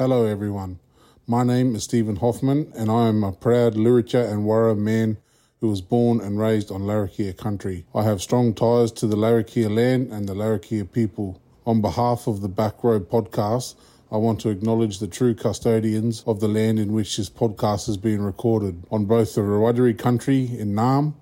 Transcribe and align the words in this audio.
Hello, 0.00 0.24
everyone. 0.24 0.78
My 1.26 1.44
name 1.44 1.74
is 1.74 1.84
Stephen 1.84 2.16
Hoffman, 2.16 2.72
and 2.74 2.90
I 2.90 3.08
am 3.08 3.22
a 3.22 3.32
proud 3.32 3.74
Luritja 3.74 4.32
and 4.32 4.46
Warra 4.46 4.74
man 4.74 5.18
who 5.60 5.68
was 5.68 5.82
born 5.82 6.22
and 6.22 6.40
raised 6.40 6.72
on 6.72 6.84
Larrakia 6.84 7.36
country. 7.36 7.84
I 7.94 8.04
have 8.04 8.22
strong 8.22 8.54
ties 8.54 8.92
to 8.92 9.06
the 9.06 9.18
Larrakia 9.18 9.68
land 9.68 10.10
and 10.10 10.26
the 10.26 10.32
Larrakia 10.32 10.90
people. 10.90 11.38
On 11.66 11.82
behalf 11.82 12.26
of 12.26 12.40
the 12.40 12.48
Back 12.48 12.82
Row 12.82 12.98
podcast, 12.98 13.74
I 14.10 14.16
want 14.16 14.40
to 14.40 14.48
acknowledge 14.48 15.00
the 15.00 15.06
true 15.06 15.34
custodians 15.34 16.24
of 16.26 16.40
the 16.40 16.48
land 16.48 16.78
in 16.78 16.94
which 16.94 17.18
this 17.18 17.28
podcast 17.28 17.86
is 17.86 17.98
being 17.98 18.22
recorded 18.22 18.82
on 18.90 19.04
both 19.04 19.34
the 19.34 19.42
Wurundjeri 19.42 19.98
country 19.98 20.48
in 20.58 20.72
Naarm 20.72 21.12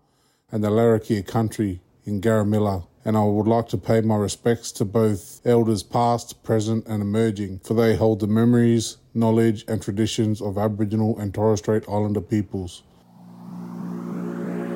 and 0.52 0.62
the 0.62 0.70
Larrakia 0.70 1.26
country 1.26 1.80
in 2.04 2.20
Garramilla. 2.20 2.86
And 3.04 3.16
I 3.16 3.24
would 3.24 3.46
like 3.46 3.68
to 3.68 3.78
pay 3.78 4.00
my 4.00 4.16
respects 4.16 4.72
to 4.72 4.84
both 4.84 5.40
elders 5.46 5.82
past, 5.82 6.42
present, 6.42 6.86
and 6.86 7.00
emerging, 7.00 7.60
for 7.60 7.74
they 7.74 7.96
hold 7.96 8.20
the 8.20 8.26
memories, 8.26 8.98
knowledge, 9.14 9.64
and 9.68 9.80
traditions 9.80 10.42
of 10.42 10.58
Aboriginal 10.58 11.18
and 11.18 11.32
Torres 11.32 11.60
Strait 11.60 11.84
Islander 11.88 12.20
peoples. 12.20 12.82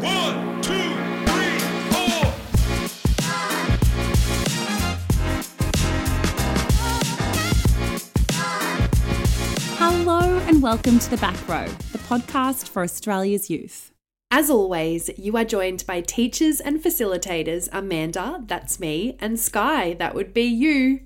One, 0.00 0.62
two, 0.62 0.72
three, 1.26 1.58
four. 1.90 2.32
Hello 9.78 10.38
and 10.46 10.62
welcome 10.62 10.98
to 11.00 11.10
The 11.10 11.18
Back 11.18 11.48
Row, 11.48 11.66
the 11.90 11.98
podcast 11.98 12.68
for 12.68 12.82
Australia's 12.82 13.50
youth. 13.50 13.91
As 14.34 14.48
always, 14.48 15.10
you 15.18 15.36
are 15.36 15.44
joined 15.44 15.84
by 15.86 16.00
teachers 16.00 16.58
and 16.58 16.82
facilitators 16.82 17.68
Amanda, 17.70 18.42
that's 18.46 18.80
me, 18.80 19.14
and 19.20 19.38
Skye, 19.38 19.92
that 19.98 20.14
would 20.14 20.32
be 20.32 20.44
you. 20.44 21.00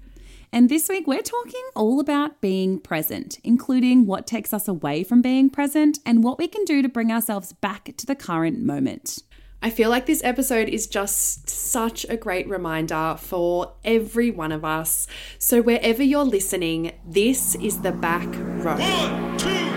And 0.53 0.69
this 0.69 0.89
week 0.89 1.09
we're 1.09 1.23
talking 1.23 1.65
all 1.75 1.99
about 1.99 2.41
being 2.41 2.79
present, 2.79 3.41
including 3.43 4.07
what 4.07 4.29
takes 4.29 4.55
us 4.55 4.69
away 4.69 5.03
from 5.03 5.23
being 5.23 5.51
present 5.51 5.99
and 6.07 6.23
what 6.23 6.39
we 6.39 6.47
can 6.47 6.65
do 6.65 6.83
to 6.83 6.89
bring 6.89 7.11
ourselves 7.11 7.53
back 7.53 7.97
to 7.97 8.07
the 8.07 8.15
current 8.15 8.61
moment. 8.61 9.25
I 9.61 9.71
feel 9.71 9.91
like 9.91 10.07
this 10.07 10.23
episode 10.23 10.69
is 10.69 10.87
just 10.87 11.51
such 11.51 12.07
a 12.09 12.17
great 12.17 12.49
reminder 12.49 13.17
for 13.19 13.73
every 13.85 14.31
one 14.31 14.53
of 14.53 14.65
us. 14.65 15.09
So, 15.41 15.63
wherever 15.63 16.05
you're 16.05 16.23
listening, 16.23 16.93
this 17.05 17.57
is 17.57 17.81
the 17.81 17.91
back 17.91 18.29
row. 18.63 18.77
One, 18.77 19.37
two, 19.39 19.76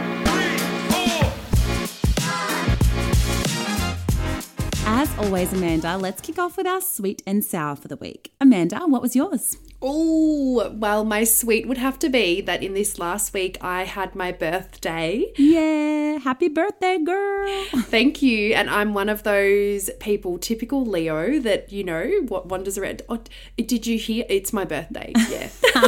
As 4.91 5.15
always, 5.19 5.53
Amanda, 5.53 5.97
let's 5.97 6.19
kick 6.19 6.39
off 6.39 6.57
with 6.57 6.65
our 6.65 6.81
sweet 6.81 7.21
and 7.27 7.45
sour 7.45 7.75
for 7.75 7.87
the 7.87 7.95
week. 7.95 8.31
Amanda, 8.41 8.79
what 8.87 9.03
was 9.03 9.15
yours? 9.15 9.55
Oh, 9.81 10.69
well, 10.75 11.05
my 11.05 11.23
sweet 11.23 11.65
would 11.67 11.77
have 11.77 11.97
to 11.99 12.09
be 12.09 12.41
that 12.41 12.61
in 12.61 12.73
this 12.73 12.99
last 12.99 13.33
week 13.33 13.57
I 13.61 13.83
had 13.85 14.13
my 14.13 14.33
birthday. 14.33 15.25
Yeah, 15.37 16.17
happy 16.17 16.49
birthday, 16.49 16.97
girl. 16.97 17.65
Thank 17.83 18.21
you. 18.21 18.53
And 18.55 18.69
I'm 18.69 18.93
one 18.93 19.07
of 19.07 19.23
those 19.23 19.89
people, 19.99 20.37
typical 20.37 20.85
Leo, 20.85 21.39
that, 21.39 21.71
you 21.71 21.85
know, 21.85 22.09
what 22.27 22.47
wanders 22.47 22.77
around. 22.77 23.03
Oh, 23.07 23.21
did 23.55 23.87
you 23.87 23.97
hear? 23.97 24.25
It's 24.27 24.51
my 24.51 24.65
birthday. 24.65 25.13
Yeah. 25.29 25.47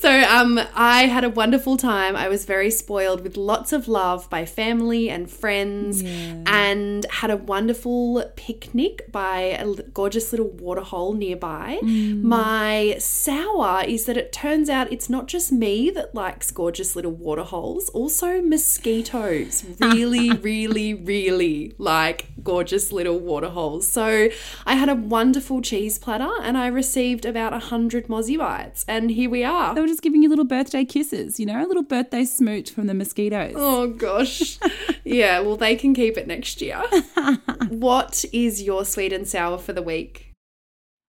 so 0.00 0.10
um, 0.10 0.58
I 0.74 1.06
had 1.06 1.24
a 1.24 1.30
wonderful 1.30 1.76
time. 1.76 2.16
I 2.16 2.28
was 2.28 2.46
very 2.46 2.70
spoiled 2.70 3.20
with 3.20 3.36
lots 3.36 3.74
of 3.74 3.86
love 3.86 4.30
by 4.30 4.46
family 4.46 5.10
and 5.10 5.30
friends 5.30 6.02
and 6.02 7.04
had 7.10 7.30
a 7.30 7.36
wonderful 7.36 8.24
picnic 8.36 9.12
by 9.12 9.40
a 9.40 9.74
gorgeous 9.92 10.32
little 10.32 10.48
waterhole 10.48 11.12
nearby. 11.12 11.78
My 11.82 12.61
sour 12.98 13.84
is 13.84 14.06
that 14.06 14.16
it 14.16 14.32
turns 14.32 14.68
out 14.68 14.92
it's 14.92 15.08
not 15.08 15.26
just 15.26 15.52
me 15.52 15.90
that 15.90 16.14
likes 16.14 16.50
gorgeous 16.50 16.94
little 16.96 17.12
waterholes, 17.12 17.88
also 17.90 18.42
mosquitoes 18.42 19.64
really, 19.80 20.30
really, 20.30 20.94
really 20.94 21.74
like 21.78 22.26
gorgeous 22.42 22.92
little 22.92 23.18
waterholes. 23.18 23.88
So 23.88 24.28
I 24.66 24.74
had 24.74 24.88
a 24.88 24.94
wonderful 24.94 25.62
cheese 25.62 25.98
platter 25.98 26.30
and 26.42 26.58
I 26.58 26.66
received 26.66 27.24
about 27.24 27.52
a 27.52 27.58
hundred 27.58 28.08
mozzie 28.08 28.38
bites, 28.38 28.84
and 28.88 29.10
here 29.10 29.30
we 29.30 29.44
are. 29.44 29.74
They 29.74 29.80
were 29.80 29.86
just 29.86 30.02
giving 30.02 30.22
you 30.22 30.28
little 30.28 30.44
birthday 30.44 30.84
kisses, 30.84 31.38
you 31.38 31.46
know, 31.46 31.64
a 31.64 31.66
little 31.66 31.82
birthday 31.82 32.24
smooch 32.24 32.70
from 32.70 32.86
the 32.86 32.94
mosquitoes. 32.94 33.54
Oh 33.56 33.88
gosh. 33.88 34.58
yeah, 35.04 35.40
well, 35.40 35.56
they 35.56 35.76
can 35.76 35.94
keep 35.94 36.16
it 36.16 36.26
next 36.26 36.60
year. 36.60 36.82
what 37.68 38.24
is 38.32 38.62
your 38.62 38.84
sweet 38.84 39.12
and 39.12 39.26
sour 39.26 39.58
for 39.58 39.72
the 39.72 39.82
week? 39.82 40.31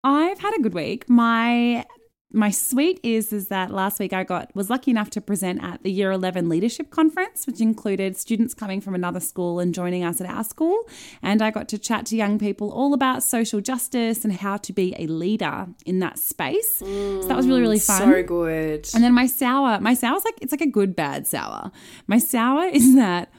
I've 0.04 0.40
had 0.40 0.54
a 0.58 0.62
good 0.62 0.74
week. 0.74 1.10
My 1.10 1.86
my 2.32 2.52
sweet 2.52 3.00
is 3.04 3.32
is 3.32 3.48
that 3.48 3.72
last 3.72 4.00
week 4.00 4.12
I 4.12 4.24
got 4.24 4.54
was 4.54 4.70
lucky 4.70 4.92
enough 4.92 5.10
to 5.12 5.22
present 5.22 5.64
at 5.64 5.84
the 5.84 5.92
Year 5.92 6.12
11 6.12 6.50
Leadership 6.50 6.92
Conference, 6.92 7.48
which 7.48 7.62
included 7.62 8.18
students 8.18 8.54
coming 8.54 8.82
from 8.82 8.96
another 8.96 9.22
school 9.22 9.60
and 9.60 9.74
joining 9.74 10.04
us 10.04 10.20
at 10.20 10.28
our 10.28 10.44
school, 10.44 10.88
and 11.22 11.42
I 11.42 11.52
got 11.52 11.70
to 11.70 11.78
chat 11.78 12.06
to 12.08 12.18
young 12.18 12.38
people 12.38 12.70
all 12.72 12.94
about 12.94 13.24
social 13.24 13.62
justice 13.62 14.26
and 14.26 14.34
how 14.34 14.58
to 14.58 14.74
be 14.74 14.94
a 15.00 15.08
leader 15.08 15.68
in 15.86 16.00
that 16.00 16.20
space. 16.20 16.80
so 16.80 17.28
that 17.28 17.38
was 17.38 17.48
really 17.48 17.62
really 17.62 17.80
mm, 17.80 17.88
fun. 17.88 18.12
So 18.12 18.24
good. 18.24 18.90
And 18.94 19.04
then 19.04 19.14
my 19.14 19.26
sour, 19.26 19.80
my 19.80 19.94
sour's 19.94 20.26
like 20.26 20.36
it's 20.42 20.52
like 20.52 20.62
a 20.62 20.68
good 20.70 20.96
bad 20.96 21.28
sour. 21.28 21.72
My 22.08 22.18
sour 22.18 22.66
is 22.74 22.96
that 22.96 23.32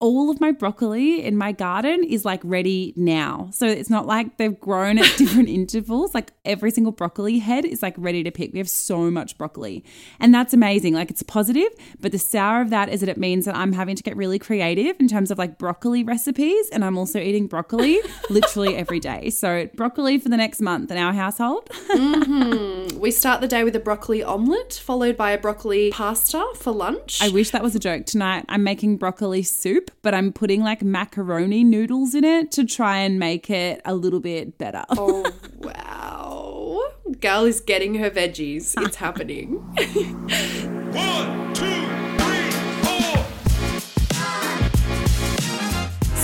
all 0.00 0.28
of 0.28 0.40
my 0.40 0.50
broccoli 0.50 1.24
in 1.24 1.36
my 1.36 1.52
garden 1.52 2.04
is 2.04 2.24
like 2.24 2.40
ready 2.44 2.92
now. 2.96 3.48
So 3.52 3.66
it's 3.66 3.88
not 3.88 4.06
like 4.06 4.36
they've 4.36 4.58
grown 4.58 4.98
at 4.98 5.10
different 5.16 5.48
intervals. 5.48 6.14
Like 6.14 6.32
every 6.44 6.70
single 6.70 6.92
broccoli 6.92 7.38
head 7.38 7.64
is 7.64 7.82
like 7.82 7.94
ready 7.96 8.22
to 8.22 8.30
pick. 8.30 8.52
We 8.52 8.58
have 8.58 8.68
so 8.68 9.10
much 9.10 9.38
broccoli. 9.38 9.84
And 10.20 10.34
that's 10.34 10.52
amazing. 10.52 10.94
Like 10.94 11.10
it's 11.10 11.22
positive, 11.22 11.68
but 12.00 12.12
the 12.12 12.18
sour 12.18 12.60
of 12.60 12.70
that 12.70 12.88
is 12.88 13.00
that 13.00 13.08
it 13.08 13.16
means 13.16 13.44
that 13.46 13.56
I'm 13.56 13.72
having 13.72 13.96
to 13.96 14.02
get 14.02 14.16
really 14.16 14.38
creative 14.38 14.96
in 15.00 15.08
terms 15.08 15.30
of 15.30 15.38
like 15.38 15.58
broccoli 15.58 16.04
recipes 16.04 16.68
and 16.70 16.84
I'm 16.84 16.98
also 16.98 17.18
eating 17.18 17.46
broccoli 17.46 18.00
literally 18.30 18.76
every 18.76 19.00
day. 19.00 19.30
So 19.30 19.70
broccoli 19.74 20.18
for 20.18 20.28
the 20.28 20.36
next 20.36 20.60
month 20.60 20.90
in 20.90 20.98
our 20.98 21.12
household. 21.12 21.68
Mm-hmm. 21.70 22.98
We 22.98 23.10
start 23.10 23.40
the 23.40 23.48
day 23.48 23.64
with 23.64 23.76
a 23.76 23.80
broccoli 23.80 24.22
omelette, 24.22 24.74
followed 24.74 25.16
by 25.16 25.30
a 25.30 25.38
broccoli 25.38 25.90
pasta 25.92 26.44
for 26.56 26.72
lunch. 26.72 27.22
I 27.22 27.28
wish 27.28 27.50
that 27.50 27.62
was 27.62 27.74
a 27.74 27.78
joke. 27.78 28.06
Tonight 28.06 28.44
I'm 28.48 28.64
making 28.64 28.96
broccoli 28.96 29.42
soup, 29.42 29.83
but 30.02 30.14
I'm 30.14 30.32
putting 30.32 30.62
like 30.62 30.82
macaroni 30.82 31.64
noodles 31.64 32.14
in 32.14 32.24
it 32.24 32.50
to 32.52 32.64
try 32.64 32.98
and 32.98 33.18
make 33.18 33.50
it 33.50 33.80
a 33.84 33.94
little 33.94 34.20
bit 34.20 34.58
better. 34.58 34.84
oh, 34.90 35.24
wow. 35.58 36.80
Girl 37.20 37.44
is 37.44 37.60
getting 37.60 37.94
her 37.96 38.10
veggies. 38.10 38.74
It's 38.84 38.96
happening. 38.96 39.56
One, 40.94 41.54
two, 41.54 41.93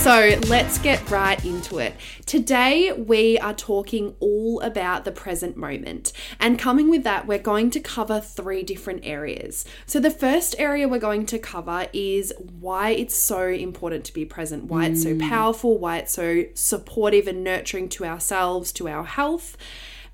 So 0.01 0.35
let's 0.47 0.79
get 0.79 1.11
right 1.11 1.45
into 1.45 1.77
it. 1.77 1.93
Today, 2.25 2.91
we 2.91 3.37
are 3.37 3.53
talking 3.53 4.15
all 4.19 4.59
about 4.61 5.05
the 5.05 5.11
present 5.11 5.57
moment. 5.57 6.11
And 6.39 6.57
coming 6.57 6.89
with 6.89 7.03
that, 7.03 7.27
we're 7.27 7.37
going 7.37 7.69
to 7.69 7.79
cover 7.79 8.19
three 8.19 8.63
different 8.63 9.01
areas. 9.05 9.63
So, 9.85 9.99
the 9.99 10.09
first 10.09 10.55
area 10.57 10.87
we're 10.87 10.97
going 10.97 11.27
to 11.27 11.37
cover 11.37 11.85
is 11.93 12.33
why 12.39 12.89
it's 12.89 13.15
so 13.15 13.47
important 13.47 14.03
to 14.05 14.13
be 14.13 14.25
present, 14.25 14.63
why 14.63 14.87
it's 14.87 15.03
so 15.03 15.13
mm. 15.13 15.29
powerful, 15.29 15.77
why 15.77 15.97
it's 15.99 16.13
so 16.13 16.45
supportive 16.55 17.27
and 17.27 17.43
nurturing 17.43 17.87
to 17.89 18.05
ourselves, 18.05 18.71
to 18.71 18.89
our 18.89 19.03
health. 19.03 19.55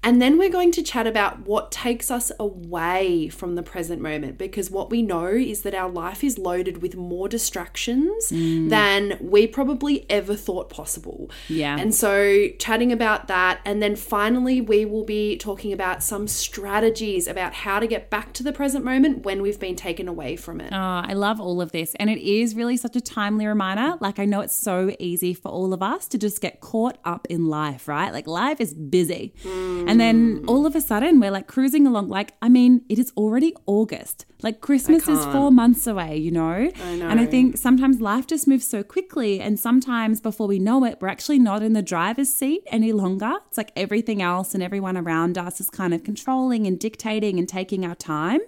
And 0.04 0.22
then 0.22 0.38
we're 0.38 0.50
going 0.50 0.72
to 0.74 0.84
chat 0.84 1.08
about 1.08 1.42
what 1.42 1.72
takes 1.72 2.10
us 2.10 2.32
away 2.40 3.30
from 3.30 3.56
the 3.56 3.64
present 3.64 4.02
moment 4.02 4.38
because 4.38 4.70
what 4.70 4.90
we 4.90 5.02
know 5.02 5.28
is 5.28 5.64
that 5.64 5.74
our 5.74 5.90
life 5.90 6.24
is 6.24 6.38
loaded 6.38 6.82
with 6.82 6.96
more 6.96 7.28
distractions 7.28 8.32
mm. 8.32 8.70
than 8.70 9.18
we 9.20 9.48
probably 9.48 10.10
ever 10.10 10.36
thought 10.36 10.70
possible. 10.70 11.30
Yeah. 11.50 11.78
And 11.78 11.94
so, 11.94 12.48
chatting 12.60 12.92
about 12.92 13.28
that. 13.28 13.60
And 13.66 13.82
then 13.82 13.96
finally, 13.96 14.62
we 14.62 14.86
will 14.86 15.04
be 15.04 15.36
talking 15.38 15.74
about 15.74 16.04
some 16.04 16.28
strategies 16.28 17.28
about 17.28 17.54
how 17.54 17.80
to 17.80 17.88
get 17.88 18.10
back 18.10 18.34
to 18.34 18.44
the 18.44 18.54
present 18.54 18.86
moment 18.86 19.26
when 19.26 19.42
we've 19.42 19.60
been 19.60 19.76
taken 19.76 20.08
away 20.08 20.36
from 20.36 20.62
it. 20.62 20.72
Oh, 20.72 21.02
I 21.06 21.14
love 21.14 21.42
all 21.42 21.60
of 21.60 21.72
this. 21.72 21.96
And 21.96 22.10
it 22.10 22.20
is 22.20 22.56
really 22.56 22.78
such 22.78 22.96
a 22.96 23.02
timely 23.02 23.48
reminder. 23.48 23.98
Like, 24.00 24.20
I 24.20 24.26
know 24.26 24.42
it's 24.42 24.56
so 24.56 24.96
easy 25.00 25.34
for 25.34 25.50
all 25.50 25.74
of 25.74 25.82
us 25.82 26.08
to 26.10 26.18
just 26.18 26.40
get 26.40 26.62
caught 26.62 26.98
up 27.04 27.28
in 27.30 27.48
life, 27.48 27.88
right? 27.88 28.14
Like, 28.14 28.28
life 28.28 28.62
is 28.62 28.74
busy. 28.74 29.34
Mm. 29.44 29.87
And 29.88 30.00
then 30.00 30.44
all 30.48 30.66
of 30.66 30.76
a 30.76 30.82
sudden, 30.82 31.20
we're 31.20 31.32
like 31.32 31.48
cruising 31.48 31.88
along. 31.88 32.10
Like, 32.10 32.34
I 32.42 32.50
mean, 32.50 32.84
it 32.90 33.00
is 33.00 33.12
already 33.18 33.54
August. 33.66 34.26
Like, 34.44 34.62
Christmas 34.62 35.08
is 35.08 35.26
four 35.26 35.52
months 35.52 35.88
away, 35.88 36.18
you 36.18 36.30
know? 36.30 36.70
I 36.84 36.96
know. 36.96 37.08
And 37.08 37.20
I 37.20 37.26
think 37.26 37.58
sometimes 37.58 38.00
life 38.02 38.28
just 38.28 38.48
moves 38.48 38.68
so 38.68 38.84
quickly. 38.84 39.40
And 39.40 39.60
sometimes 39.60 40.22
before 40.22 40.48
we 40.48 40.60
know 40.60 40.84
it, 40.86 41.00
we're 41.02 41.08
actually 41.08 41.40
not 41.40 41.64
in 41.64 41.74
the 41.74 41.82
driver's 41.82 42.32
seat 42.34 42.62
any 42.68 42.92
longer. 42.92 43.34
It's 43.48 43.58
like 43.58 43.72
everything 43.76 44.22
else 44.22 44.54
and 44.54 44.62
everyone 44.62 44.96
around 44.96 45.38
us 45.38 45.60
is 45.60 45.70
kind 45.70 45.94
of 45.94 46.04
controlling 46.04 46.68
and 46.68 46.80
dictating 46.80 47.40
and 47.40 47.50
taking 47.50 47.86
our 47.86 47.96
time. 47.96 48.42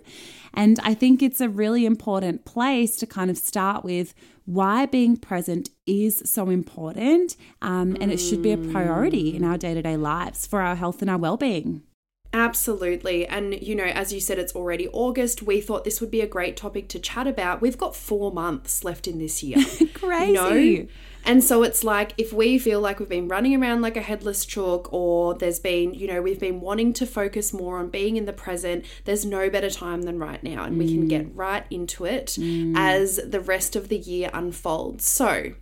And 0.54 0.80
I 0.84 0.94
think 0.94 1.22
it's 1.22 1.42
a 1.42 1.50
really 1.50 1.86
important 1.86 2.46
place 2.46 2.96
to 2.98 3.08
kind 3.08 3.30
of 3.30 3.38
start 3.38 3.84
with 3.84 4.14
why 4.46 4.86
being 4.86 5.16
present 5.16 5.70
is 5.86 6.24
so 6.26 6.50
important 6.50 7.36
um, 7.62 7.96
and 8.02 8.12
it 8.12 8.18
should 8.18 8.42
be 8.42 8.52
a 8.52 8.58
priority 8.58 9.36
in 9.36 9.44
our 9.44 9.58
day 9.58 9.76
to 9.76 9.82
day 9.82 9.96
lives 9.96 10.48
for 10.48 10.62
our 10.62 10.76
health 10.76 11.02
and 11.02 11.10
our 11.10 11.18
well 11.18 11.38
being. 11.38 11.84
Absolutely. 12.32 13.26
And, 13.26 13.60
you 13.60 13.76
know, 13.76 13.86
as 13.86 14.14
you 14.14 14.20
said, 14.20 14.38
it's 14.38 14.56
already 14.56 14.88
August. 14.90 15.42
We 15.42 15.62
thought 15.62 15.84
this 15.84 16.00
would 16.00 16.12
be 16.12 16.22
a 16.22 16.28
great 16.28 16.56
topic 16.56 16.88
to 16.90 17.00
chat 17.00 17.26
about. 17.26 17.60
We've 17.60 17.78
got 17.78 17.96
four 17.96 18.32
months 18.32 18.84
left 18.84 19.08
in 19.08 19.18
this 19.18 19.42
year. 19.42 19.58
Crazy. 19.94 20.34
No? 20.34 20.88
And 21.26 21.44
so 21.44 21.64
it's 21.64 21.84
like 21.84 22.14
if 22.18 22.34
we 22.34 22.58
feel 22.58 22.82
like 22.82 23.00
we've 23.00 23.10
been 23.10 23.28
running 23.28 23.62
around 23.62 23.82
like 23.82 23.98
a 23.98 24.02
headless 24.02 24.46
chalk, 24.46 24.92
or 24.92 25.36
there's 25.36 25.60
been, 25.60 25.94
you 25.94 26.08
know, 26.08 26.22
we've 26.22 26.40
been 26.40 26.62
wanting 26.62 26.94
to 26.94 27.06
focus 27.06 27.54
more 27.54 27.78
on 27.78 27.90
being 27.90 28.18
in 28.18 28.26
the 28.26 28.34
present, 28.34 28.86
there's 29.06 29.26
no 29.26 29.50
better 29.50 29.70
time 29.70 30.04
than 30.04 30.18
right 30.18 30.44
now. 30.44 30.64
And 30.64 30.78
we 30.78 30.88
can 30.88 31.08
get 31.08 31.28
mm. 31.28 31.32
right 31.36 31.66
into 31.70 32.06
it 32.06 32.38
mm. 32.40 32.74
as 32.76 33.18
the 33.18 33.40
rest 33.40 33.76
of 33.76 33.90
the 33.90 33.98
year 33.98 34.30
unfolds. 34.34 35.06
So, 35.06 35.54